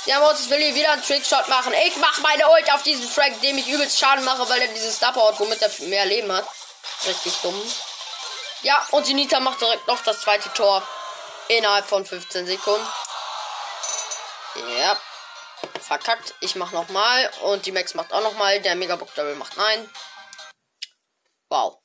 Der 0.07 0.19
Mortis 0.21 0.49
will 0.49 0.59
hier 0.59 0.75
wieder 0.75 0.93
einen 0.93 1.03
Trickshot 1.03 1.49
machen. 1.49 1.73
Ich 1.87 1.97
mache 1.97 2.23
meine 2.23 2.49
Ult 2.49 2.73
auf 2.73 2.83
diesen 2.83 3.09
Frank, 3.09 3.41
dem 3.43 3.59
ich 3.59 3.69
übelst 3.69 3.99
Schaden 3.99 4.25
mache, 4.25 4.49
weil 4.49 4.61
er 4.63 4.69
dieses 4.69 4.97
Star 4.97 5.15
hat, 5.15 5.39
womit 5.39 5.61
er 5.61 5.71
mehr 5.87 6.07
Leben 6.07 6.33
hat. 6.33 6.47
Richtig 7.07 7.35
dumm. 7.43 7.61
Ja, 8.63 8.87
und 8.91 9.07
die 9.07 9.15
Nita 9.15 9.41
macht 9.41 9.61
direkt 9.61 9.87
noch 9.87 10.03
das 10.03 10.21
zweite 10.23 10.53
Tor. 10.55 10.83
Innerhalb 11.49 11.87
von 11.87 12.05
15 12.05 12.47
Sekunden. 12.47 12.87
Ja. 14.79 14.97
Verkackt. 15.81 16.35
Ich 16.41 16.55
mach 16.55 16.73
nochmal. 16.73 17.31
Und 17.43 17.67
die 17.67 17.73
Max 17.73 17.95
macht 17.95 18.13
auch 18.13 18.23
nochmal. 18.23 18.61
Der 18.61 18.77
Megabook 18.77 19.15
Double 19.15 19.35
macht 19.35 19.57
nein. 19.57 19.91
Wow. 21.51 21.79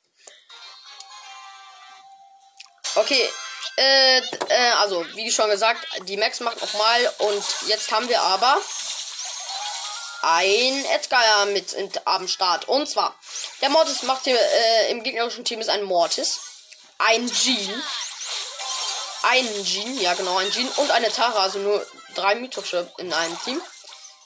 Okay. 2.96 3.28
Äh, 3.76 4.18
äh, 4.18 4.70
also, 4.78 5.04
wie 5.14 5.30
schon 5.30 5.50
gesagt, 5.50 5.86
die 6.02 6.16
Max 6.16 6.40
macht 6.40 6.60
nochmal. 6.60 7.12
Und 7.18 7.44
jetzt 7.66 7.90
haben 7.92 8.08
wir 8.08 8.20
aber 8.22 8.58
ein 10.22 10.84
Edgar 10.86 11.46
mit 11.46 11.74
am 12.04 12.26
Start. 12.26 12.68
Und 12.68 12.88
zwar, 12.88 13.14
der 13.60 13.68
Mortis 13.68 14.02
macht 14.02 14.24
hier 14.24 14.38
äh, 14.40 14.90
im 14.90 15.02
gegnerischen 15.02 15.44
Team 15.44 15.60
ist 15.60 15.68
ein 15.68 15.82
Mortis. 15.82 16.40
Ein 16.98 17.30
Jean 17.30 17.82
einen 19.26 19.64
Jean, 19.64 19.98
ja 20.00 20.14
genau, 20.14 20.36
ein 20.38 20.50
Jean 20.50 20.68
und 20.76 20.90
eine 20.90 21.10
Tara, 21.10 21.40
also 21.40 21.58
nur 21.58 21.84
drei 22.14 22.34
mythische 22.34 22.90
in 22.98 23.12
einem 23.12 23.38
Team. 23.42 23.60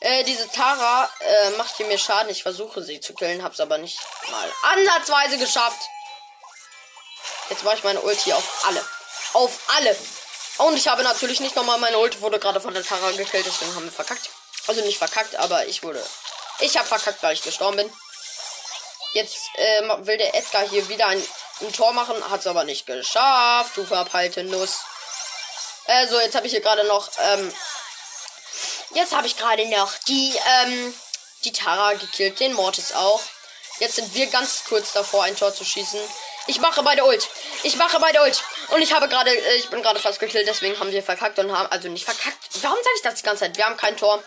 Äh, 0.01 0.25
diese 0.25 0.49
Tara 0.51 1.11
äh, 1.21 1.51
macht 1.51 1.77
hier 1.77 1.87
mir 1.87 1.99
Schaden. 1.99 2.31
Ich 2.31 2.43
versuche 2.43 2.83
sie 2.83 3.01
zu 3.01 3.15
killen, 3.15 3.43
hab's 3.43 3.61
aber 3.61 3.79
nicht 3.79 3.99
mal 4.31 4.53
ansatzweise 4.63 5.39
geschafft. 5.39 5.81
Jetzt 7.51 7.65
mache 7.65 7.77
ich 7.77 7.85
meine 7.85 8.01
Ulti 8.01 8.33
auf 8.33 8.65
alle. 8.65 8.85
Auf 9.35 9.59
alle. 9.77 9.97
Und 10.59 10.77
ich 10.77 10.89
habe 10.89 11.03
natürlich 11.03 11.41
nicht 11.41 11.57
nochmal 11.57 11.79
meine 11.79 11.99
Ulti 11.99 12.21
wurde 12.21 12.39
gerade 12.39 12.61
von 12.61 12.73
der 12.73 12.85
Tara 12.85 13.11
gekillt, 13.11 13.47
deswegen 13.47 13.75
haben 13.75 13.85
wir 13.85 13.93
verkackt. 13.93 14.31
Also 14.67 14.83
nicht 14.83 14.99
verkackt, 14.99 15.37
aber 15.37 15.67
ich 15.67 15.83
wurde. 15.83 16.05
Ich 16.61 16.77
habe 16.77 16.87
verkackt, 16.87 17.23
weil 17.23 17.35
ich 17.35 17.43
gestorben 17.43 17.77
bin. 17.77 17.93
Jetzt 19.15 19.37
äh, 19.55 19.83
will 20.07 20.19
der 20.19 20.35
Edgar 20.35 20.69
hier 20.69 20.89
wieder 20.89 21.09
ein, 21.09 21.23
ein 21.61 21.73
Tor 21.73 21.93
machen, 21.93 22.15
hat's 22.31 22.47
aber 22.47 22.65
nicht 22.65 22.87
geschafft. 22.87 23.77
Du 23.77 23.85
verpeilte 23.85 24.45
Nuss. 24.45 24.79
Also, 25.87 26.21
jetzt 26.21 26.37
habe 26.37 26.47
ich 26.47 26.53
hier 26.53 26.61
gerade 26.61 26.85
noch, 26.85 27.09
ähm, 27.19 27.53
jetzt 28.95 29.13
habe 29.13 29.27
ich 29.27 29.37
gerade 29.37 29.67
noch 29.69 29.93
die, 30.07 30.39
ähm, 30.63 30.95
die 31.43 31.53
Tara 31.53 31.95
gekillt, 31.95 32.39
den 32.39 32.53
Mortis 32.53 32.93
auch. 32.93 33.21
Jetzt 33.81 33.97
sind 33.97 34.15
wir 34.15 34.27
ganz 34.27 34.65
kurz 34.69 34.93
davor, 34.93 35.25
ein 35.25 35.37
Tor 35.37 35.55
zu 35.55 35.65
schießen. 35.65 36.01
Ich 36.51 36.59
mache 36.61 36.83
bei 36.83 36.97
der 36.97 37.07
Ult. 37.07 37.29
Ich 37.63 37.77
mache 37.77 38.01
bei 38.01 38.11
der 38.11 38.25
Ult. 38.25 38.43
Und 38.71 38.83
ich 38.83 38.93
habe 38.93 39.09
gerade, 39.09 39.31
äh, 39.31 39.55
ich 39.55 39.71
bin 39.71 39.83
gerade 39.83 40.01
fast 40.01 40.19
gekillt, 40.19 40.49
deswegen 40.49 40.77
haben 40.81 40.91
wir 40.91 41.01
verkackt 41.01 41.39
und 41.39 41.57
haben, 41.57 41.71
also 41.71 41.89
nicht 41.89 42.05
verkackt. 42.05 42.49
Warum 42.61 42.77
sage 42.77 42.97
ich 42.97 43.03
das 43.03 43.15
die 43.15 43.23
ganze 43.23 43.45
Zeit? 43.45 43.57
Wir 43.57 43.67
haben 43.67 43.77
kein 43.77 43.97
Tor. 43.97 44.21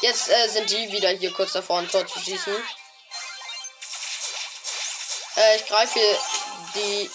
Jetzt 0.00 0.30
äh, 0.30 0.48
sind 0.48 0.70
die 0.70 0.90
wieder 0.90 1.10
hier 1.10 1.30
kurz 1.30 1.52
davor, 1.52 1.80
ein 1.80 1.90
Tor 1.90 2.06
zu 2.06 2.18
schießen. 2.18 2.56
Äh, 5.36 5.56
ich 5.56 5.66
greife 5.66 6.00
die 6.74 7.10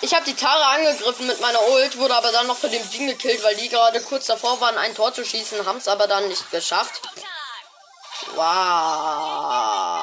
ich 0.00 0.14
habe 0.14 0.24
die 0.24 0.34
Tara 0.34 0.76
angegriffen 0.76 1.26
mit 1.26 1.40
meiner 1.40 1.60
Ult, 1.68 1.98
wurde 1.98 2.14
aber 2.16 2.32
dann 2.32 2.46
noch 2.46 2.56
von 2.56 2.70
dem 2.70 2.90
Ding 2.90 3.06
gekillt, 3.06 3.42
weil 3.42 3.56
die 3.56 3.68
gerade 3.68 4.00
kurz 4.00 4.26
davor 4.26 4.58
waren, 4.62 4.78
ein 4.78 4.94
Tor 4.94 5.12
zu 5.12 5.26
schießen, 5.26 5.66
haben 5.66 5.78
es 5.78 5.88
aber 5.88 6.06
dann 6.06 6.26
nicht 6.28 6.50
geschafft. 6.50 7.02
Wow. 8.34 9.97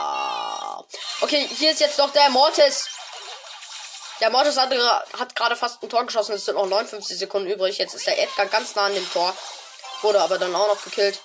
Okay, 1.25 1.49
hier 1.57 1.71
ist 1.71 1.79
jetzt 1.79 1.97
noch 1.97 2.13
der 2.13 2.29
Mortis. 2.29 2.87
Der 4.21 4.29
Mortis 4.29 4.57
hat, 4.57 4.71
hat 5.17 5.35
gerade 5.35 5.55
fast 5.55 5.81
ein 5.81 5.89
Tor 5.89 6.05
geschossen. 6.05 6.35
Es 6.35 6.45
sind 6.45 6.53
noch 6.53 6.67
59 6.67 7.17
Sekunden 7.17 7.49
übrig. 7.49 7.79
Jetzt 7.79 7.95
ist 7.95 8.05
der 8.05 8.21
Edgar 8.21 8.45
ganz 8.45 8.75
nah 8.75 8.85
an 8.85 8.93
dem 8.93 9.11
Tor. 9.11 9.35
Wurde 10.03 10.21
aber 10.21 10.37
dann 10.37 10.53
auch 10.53 10.67
noch 10.67 10.83
gekillt. 10.83 11.19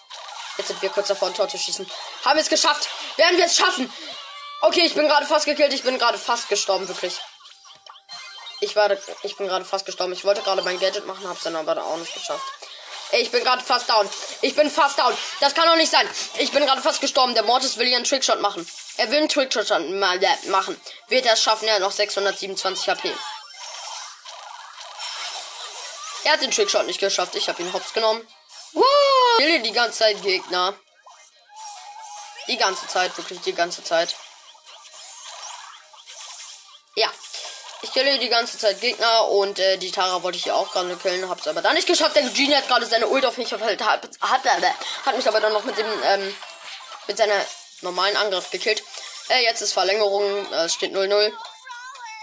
Jetzt 0.57 0.69
sind 0.69 0.81
wir 0.81 0.89
kurz 0.89 1.09
davor, 1.09 1.29
ein 1.29 1.35
Tor 1.35 1.51
zu 1.51 1.59
schießen. 1.59 1.87
Haben 2.25 2.37
wir 2.37 2.41
es 2.41 2.49
geschafft? 2.49 2.89
Werden 3.19 3.37
wir 3.37 3.45
es 3.45 3.59
schaffen? 3.59 3.93
Okay, 4.63 4.87
ich 4.87 4.95
bin 4.95 5.07
gerade 5.07 5.27
fast 5.27 5.45
gekillt. 5.45 5.75
Ich 5.75 5.83
bin 5.83 5.99
gerade 5.99 6.17
fast 6.17 6.49
gestorben, 6.49 6.89
wirklich. 6.89 7.19
Ich 8.61 8.75
war, 8.77 8.91
ich 9.23 9.37
bin 9.37 9.49
gerade 9.49 9.67
fast 9.67 9.85
gestorben. 9.85 10.15
Ich 10.15 10.25
wollte 10.25 10.41
gerade 10.41 10.63
mein 10.63 10.81
Gadget 10.81 11.07
machen, 11.07 11.29
hab's 11.29 11.43
dann 11.43 11.57
aber 11.57 11.77
auch 11.77 11.99
nicht 11.99 12.15
geschafft. 12.15 12.47
Ich 13.13 13.31
bin 13.31 13.43
gerade 13.43 13.63
fast 13.63 13.89
down. 13.89 14.09
Ich 14.41 14.55
bin 14.55 14.71
fast 14.71 14.99
down. 14.99 15.17
Das 15.41 15.55
kann 15.55 15.67
doch 15.67 15.77
nicht 15.77 15.91
sein. 15.91 16.09
Ich 16.39 16.53
bin 16.53 16.65
gerade 16.65 16.81
fast 16.81 17.01
gestorben. 17.01 17.35
Der 17.35 17.43
Mortis 17.43 17.77
will 17.77 17.87
hier 17.87 17.97
einen 17.97 18.05
Trickshot 18.05 18.41
machen. 18.41 18.67
Er 18.97 19.11
will 19.11 19.19
einen 19.19 19.29
Trickshot 19.29 19.69
machen. 20.47 20.81
Wird 21.09 21.27
er 21.27 21.33
es 21.33 21.43
schaffen? 21.43 21.67
Er 21.67 21.75
hat 21.75 21.81
noch 21.81 21.93
627 21.93 22.89
HP. 22.89 23.13
Er 26.25 26.33
hat 26.33 26.43
den 26.43 26.51
Trickshot 26.51 26.87
nicht 26.87 27.01
geschafft. 27.01 27.35
Ich 27.35 27.49
habe 27.49 27.63
ihn 27.63 27.73
hops 27.73 27.93
genommen. 27.93 28.27
Woo! 28.73 28.85
Die 29.39 29.73
ganze 29.73 29.99
Zeit 29.99 30.23
Gegner. 30.23 30.75
Die 32.47 32.57
ganze 32.57 32.87
Zeit, 32.87 33.17
wirklich 33.17 33.41
die 33.41 33.55
ganze 33.55 33.83
Zeit. 33.83 34.15
Ich 37.91 37.95
kille 37.95 38.19
die 38.19 38.29
ganze 38.29 38.57
Zeit 38.57 38.81
Gegner 38.81 39.29
und 39.29 39.59
äh, 39.59 39.77
die 39.77 39.91
Tara 39.91 40.23
wollte 40.23 40.39
ich 40.39 40.45
hier 40.45 40.55
auch 40.55 40.71
gerade 40.71 40.95
killen, 40.97 41.29
hab's 41.29 41.49
aber 41.49 41.61
dann 41.61 41.75
nicht 41.75 41.89
geschafft. 41.89 42.15
Der 42.15 42.23
Genie 42.23 42.55
hat 42.55 42.69
gerade 42.69 42.87
seine 42.87 43.09
Ult 43.09 43.27
auf 43.27 43.37
mich 43.37 43.49
verfällt, 43.49 43.83
hat, 43.85 44.09
hat, 44.21 44.43
hat 44.45 45.17
mich 45.17 45.27
aber 45.27 45.41
dann 45.41 45.53
noch 45.53 45.65
mit 45.65 45.77
dem 45.77 45.87
ähm, 46.05 46.35
mit 47.09 47.17
seiner 47.17 47.35
normalen 47.81 48.17
Angriff 48.17 48.49
gekillt. 48.51 48.85
Äh, 49.29 49.43
jetzt 49.43 49.61
ist 49.61 49.73
Verlängerung, 49.73 50.23
äh, 50.53 50.67
es 50.67 50.75
steht 50.75 50.95
0-0. 50.95 51.33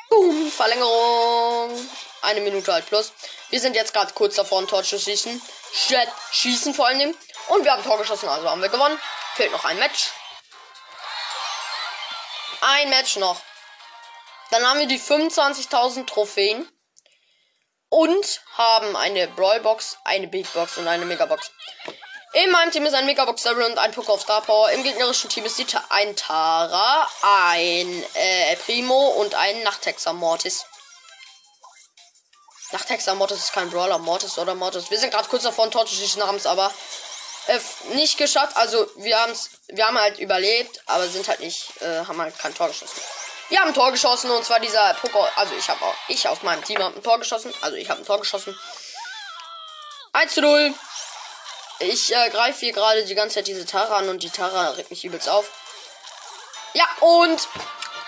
Boom, 0.10 0.50
Verlängerung. 0.50 1.90
Eine 2.22 2.40
Minute 2.40 2.72
halt 2.72 2.86
plus. 2.86 3.12
Wir 3.50 3.60
sind 3.60 3.76
jetzt 3.76 3.94
gerade 3.94 4.14
kurz 4.14 4.36
davor, 4.36 4.62
ein 4.62 4.68
Tor 4.68 4.84
zu 4.84 4.98
schießen. 4.98 5.42
Jet, 5.90 6.08
schießen 6.32 6.74
vor 6.74 6.88
allem. 6.88 7.14
Und 7.50 7.66
wir 7.66 7.74
haben 7.74 7.84
Tor 7.84 7.98
geschossen, 7.98 8.30
also 8.30 8.50
haben 8.50 8.62
wir 8.62 8.70
gewonnen. 8.70 8.98
Fehlt 9.36 9.52
noch 9.52 9.66
ein 9.66 9.78
Match. 9.80 10.12
Ein 12.62 12.90
Match 12.90 13.18
noch. 13.18 13.42
Dann 14.52 14.66
haben 14.66 14.80
wir 14.80 14.88
die 14.88 15.00
25.000 15.00 16.06
Trophäen. 16.06 16.68
Und 17.90 18.42
haben 18.58 18.98
eine 18.98 19.30
Brawlbox, 19.30 19.98
eine 20.04 20.28
Big 20.28 20.52
Box 20.52 20.78
und 20.78 20.90
eine 20.90 21.06
Megabox. 21.06 21.52
In 22.34 22.52
meinem 22.52 22.72
Team 22.72 22.86
ist 22.86 22.94
ein 22.94 23.06
Megabox 23.06 23.44
Double 23.44 23.64
und 23.64 23.78
ein 23.78 23.94
Poker 23.94 24.14
of 24.14 24.22
Star 24.22 24.42
Power. 24.42 24.70
Im 24.72 24.84
gegnerischen 24.84 25.30
Team 25.30 25.46
ist 25.46 25.60
ein 25.90 26.16
Tara, 26.16 27.10
ein 27.22 28.04
äh, 28.14 28.56
Primo 28.58 29.08
und 29.20 29.34
ein 29.36 29.64
Nachthexer 29.64 30.12
Mortis. 30.12 30.66
Nachthexer 32.72 33.16
Mortis 33.16 33.46
ist 33.46 33.54
kein 33.54 33.70
Brawler. 33.70 33.98
Mortis 33.98 34.38
oder 34.38 34.54
Mortis. 34.54 34.92
Wir 34.92 35.00
sind 35.00 35.12
gerade 35.12 35.30
kurz 35.30 35.44
davor, 35.44 35.66
ein 35.66 35.72
Tor 35.72 35.86
zu 35.86 36.28
haben 36.28 36.36
es 36.36 36.46
aber 36.46 36.70
äh, 37.48 37.60
nicht 37.96 38.18
geschafft. 38.18 38.58
Also 38.58 38.86
wir 38.98 39.18
haben's, 39.18 39.50
wir 39.70 39.88
haben 39.88 39.98
halt 39.98 40.20
überlebt, 40.20 40.82
aber 40.86 41.08
sind 41.08 41.30
halt 41.30 41.40
nicht, 41.40 41.82
äh, 41.82 42.06
haben 42.06 42.22
halt 42.22 42.38
kein 42.38 42.54
Tor 42.54 42.68
geschossen. 42.68 43.02
Wir 43.50 43.60
haben 43.60 43.70
ein 43.70 43.74
Tor 43.74 43.92
geschossen 43.92 44.30
und 44.30 44.44
zwar 44.44 44.60
dieser 44.60 44.94
Poker, 44.96 45.30
also 45.36 45.56
ich 45.56 45.70
habe 45.70 45.84
auch, 45.86 45.96
ich 46.10 46.28
aus 46.28 46.44
meinem 46.44 46.64
Team 46.64 46.82
habe 46.82 46.96
ein 46.96 47.04
Tor 47.04 47.18
geschossen, 47.18 47.54
also 47.62 47.78
ich 47.78 47.90
habe 47.90 48.02
ein 48.02 48.06
Tor 48.06 48.20
geschossen. 48.20 48.58
1 50.14 50.34
zu 50.34 50.42
0. 50.42 50.74
Ich 51.80 52.14
äh, 52.14 52.30
greife 52.30 52.60
hier 52.60 52.74
gerade 52.74 53.06
die 53.06 53.16
ganze 53.16 53.36
Zeit 53.36 53.48
diese 53.48 53.66
Tara 53.66 53.98
an 53.98 54.10
und 54.10 54.24
die 54.24 54.30
Tara 54.30 54.72
regt 54.72 54.90
mich 54.90 55.06
übelst 55.06 55.30
auf. 55.30 55.50
Ja, 56.74 56.86
und 57.00 57.48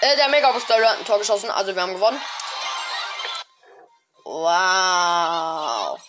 äh, 0.02 0.16
der 0.18 0.30
Mega 0.30 0.52
Booster 0.52 0.76
hat 0.76 1.00
ein 1.00 1.06
Tor 1.06 1.20
geschossen, 1.20 1.52
also 1.52 1.76
wir 1.76 1.82
haben 1.82 1.94
gewonnen. 1.94 2.22
Wow. 4.24 6.00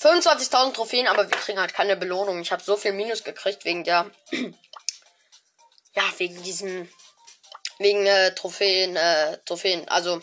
25.000 0.00 0.74
Trophäen, 0.74 1.06
aber 1.06 1.30
wir 1.30 1.36
kriegen 1.38 1.60
halt 1.60 1.74
keine 1.74 1.96
Belohnung. 1.96 2.40
Ich 2.40 2.52
habe 2.52 2.62
so 2.62 2.76
viel 2.76 2.92
Minus 2.92 3.22
gekriegt 3.22 3.64
wegen 3.64 3.84
der. 3.84 4.10
ja, 5.94 6.02
wegen 6.16 6.42
diesen. 6.42 6.92
Wegen 7.78 8.06
äh, 8.06 8.34
Trophäen, 8.34 8.96
äh, 8.96 9.38
Trophäen, 9.44 9.88
also 9.88 10.20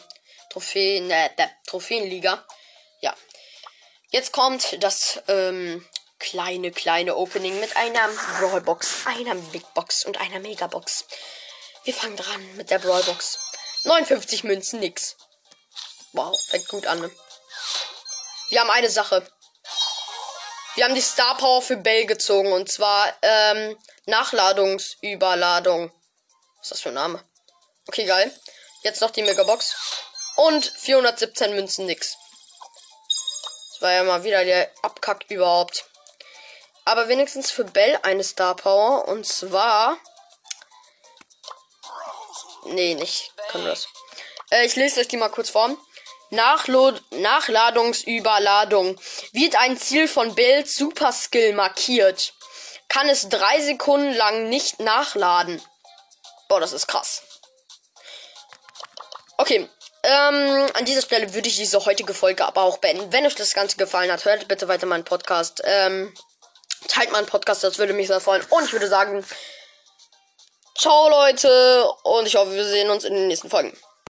Trophäen, 0.50 1.10
äh, 1.10 1.30
der 1.38 1.50
Trophäenliga. 1.68 2.46
Ja. 3.02 3.16
Jetzt 4.12 4.32
kommt 4.32 4.82
das 4.84 5.22
ähm, 5.28 5.86
kleine, 6.20 6.72
kleine 6.72 7.16
Opening 7.16 7.60
mit 7.60 7.76
einer 7.76 8.08
Brawlbox, 8.40 9.06
einer 9.06 9.36
Big 9.36 9.74
Box 9.74 10.06
und 10.06 10.20
einer 10.20 10.40
Megabox. 10.40 11.06
Wir 11.84 11.94
fangen 11.94 12.18
dran 12.18 12.56
mit 12.56 12.70
der 12.70 12.80
Brawlbox. 12.80 13.40
59 13.84 14.44
Münzen, 14.44 14.80
nix. 14.80 15.16
Wow, 16.14 16.38
fängt 16.48 16.68
gut 16.68 16.86
an. 16.86 17.00
Ne? 17.00 17.12
Wir 18.50 18.62
haben 18.62 18.70
eine 18.72 18.90
Sache. 18.90 19.26
Wir 20.76 20.86
haben 20.86 20.96
die 20.96 21.02
Star 21.02 21.38
Power 21.38 21.62
für 21.62 21.78
Bell 21.78 22.06
gezogen 22.06 22.52
und 22.52 22.72
zwar 22.72 23.14
ähm, 23.22 23.78
Nachladungsüberladung. 24.06 25.92
Was 26.58 26.66
ist 26.66 26.72
das 26.72 26.82
für 26.82 26.90
ein 26.90 26.96
Name? 26.96 27.24
Okay, 27.90 28.06
geil. 28.06 28.32
Jetzt 28.84 29.02
noch 29.02 29.10
die 29.10 29.24
Megabox. 29.24 29.76
Und 30.36 30.64
417 30.64 31.56
Münzen 31.56 31.88
nix. 31.88 32.18
Das 33.72 33.82
war 33.82 33.92
ja 33.92 34.04
mal 34.04 34.24
wieder 34.24 34.46
der 34.46 34.72
Abkack 34.84 35.26
überhaupt. 35.30 35.86
Aber 36.86 37.08
wenigstens 37.08 37.50
für 37.50 37.64
Bell 37.64 37.98
eine 38.04 38.24
Star 38.24 38.56
Power. 38.56 39.08
Und 39.08 39.26
zwar. 39.26 39.98
Nee, 42.66 42.94
nicht. 42.94 43.32
Kann 43.48 43.66
das. 43.66 43.88
Äh, 44.52 44.68
ich 44.68 44.76
lese 44.76 45.00
euch 45.00 45.08
die 45.08 45.18
mal 45.18 45.30
kurz 45.30 45.50
vor. 45.50 45.76
Nachlod 46.30 47.02
Nachladungsüberladung. 47.10 49.02
Wird 49.32 49.56
ein 49.56 49.80
Ziel 49.80 50.08
von 50.08 50.36
Bell 50.36 50.64
Super 50.68 51.12
Skill 51.12 51.54
markiert, 51.54 52.36
kann 52.88 53.10
es 53.10 53.30
drei 53.30 53.60
Sekunden 53.62 54.14
lang 54.14 54.48
nicht 54.48 54.80
nachladen. 54.80 55.60
Boah, 56.50 56.60
das 56.60 56.72
ist 56.72 56.86
krass. 56.86 57.24
Okay, 59.40 59.70
ähm, 60.04 60.68
an 60.74 60.84
dieser 60.84 61.02
Stelle 61.02 61.34
würde 61.34 61.48
ich 61.48 61.56
diese 61.56 61.86
heutige 61.86 62.14
Folge 62.14 62.46
aber 62.46 62.64
auch 62.64 62.80
beenden. 62.80 63.14
Wenn 63.14 63.26
euch 63.26 63.36
das 63.36 63.54
Ganze 63.54 63.78
gefallen 63.78 64.12
hat, 64.12 64.26
hört 64.26 64.50
bitte 64.50 64.68
weiter 64.68 64.86
meinen 64.86 65.06
Podcast. 65.06 65.62
Ähm, 65.64 66.14
teilt 66.90 67.14
meinen 67.14 67.26
Podcast, 67.26 67.64
das 67.64 67.78
würde 67.78 67.94
mich 67.94 68.08
sehr 68.08 68.20
freuen. 68.20 68.44
Und 68.50 68.66
ich 68.66 68.74
würde 68.74 68.90
sagen, 68.90 69.24
ciao 70.78 71.08
Leute 71.08 71.90
und 72.04 72.26
ich 72.26 72.36
hoffe, 72.36 72.52
wir 72.52 72.66
sehen 72.66 72.90
uns 72.90 73.06
in 73.06 73.14
den 73.14 73.28
nächsten 73.30 73.50
Folgen. 73.50 73.72